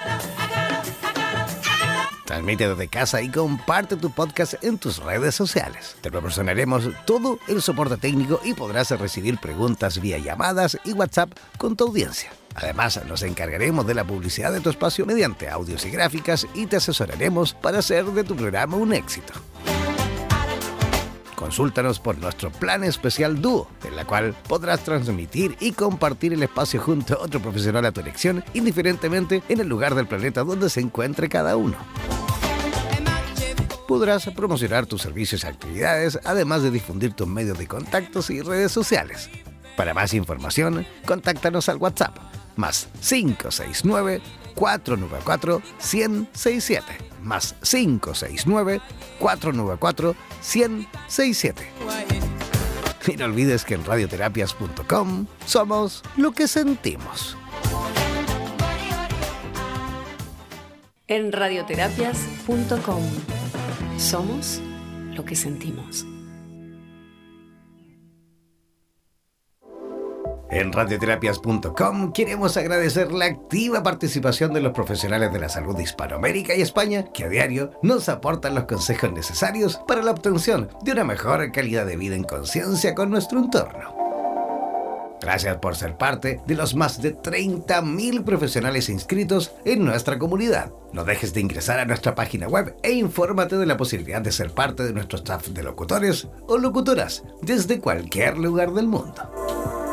[2.25, 5.97] Transmite desde casa y comparte tu podcast en tus redes sociales.
[6.01, 11.77] Te proporcionaremos todo el soporte técnico y podrás recibir preguntas vía llamadas y WhatsApp con
[11.77, 12.33] tu audiencia.
[12.55, 16.77] Además, nos encargaremos de la publicidad de tu espacio mediante audios y gráficas y te
[16.77, 19.35] asesoraremos para hacer de tu programa un éxito.
[21.37, 26.81] Consúltanos por nuestro plan especial Dúo, en la cual podrás transmitir y compartir el espacio
[26.81, 30.81] junto a otro profesional a tu elección, indiferentemente en el lugar del planeta donde se
[30.81, 31.77] encuentre cada uno.
[33.89, 38.73] Podrás promocionar tus servicios y actividades, además de difundir tus medios de contactos y redes
[38.73, 39.29] sociales.
[39.77, 42.17] Para más información, contáctanos al WhatsApp
[42.57, 44.21] más 569
[44.55, 48.81] 494 1067 más 569
[49.19, 50.15] 494
[50.55, 51.71] 1067.
[53.07, 57.37] Y no olvides que en radioterapias.com somos lo que sentimos.
[61.07, 63.03] En radioterapias.com
[63.99, 64.61] somos
[65.15, 66.07] lo que sentimos.
[70.55, 76.55] En radioterapias.com queremos agradecer la activa participación de los profesionales de la salud de Hispanoamérica
[76.55, 81.03] y España que a diario nos aportan los consejos necesarios para la obtención de una
[81.03, 83.97] mejor calidad de vida en conciencia con nuestro entorno.
[85.21, 90.71] Gracias por ser parte de los más de 30.000 profesionales inscritos en nuestra comunidad.
[90.93, 94.53] No dejes de ingresar a nuestra página web e infórmate de la posibilidad de ser
[94.53, 99.84] parte de nuestro staff de locutores o locutoras desde cualquier lugar del mundo.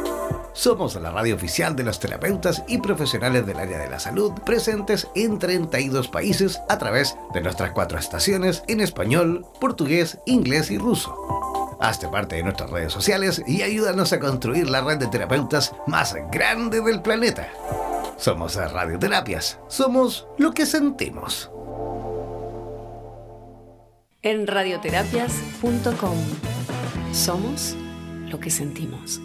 [0.54, 5.08] Somos la radio oficial de los terapeutas y profesionales del área de la salud presentes
[5.16, 11.16] en 32 países a través de nuestras cuatro estaciones en español, portugués, inglés y ruso.
[11.80, 16.16] Hazte parte de nuestras redes sociales y ayúdanos a construir la red de terapeutas más
[16.32, 17.47] grande del planeta.
[18.18, 19.58] Somos Radioterapias.
[19.68, 21.49] Somos lo que sentimos.
[24.22, 26.18] En radioterapias.com.
[27.12, 27.76] Somos
[28.28, 29.20] lo que sentimos.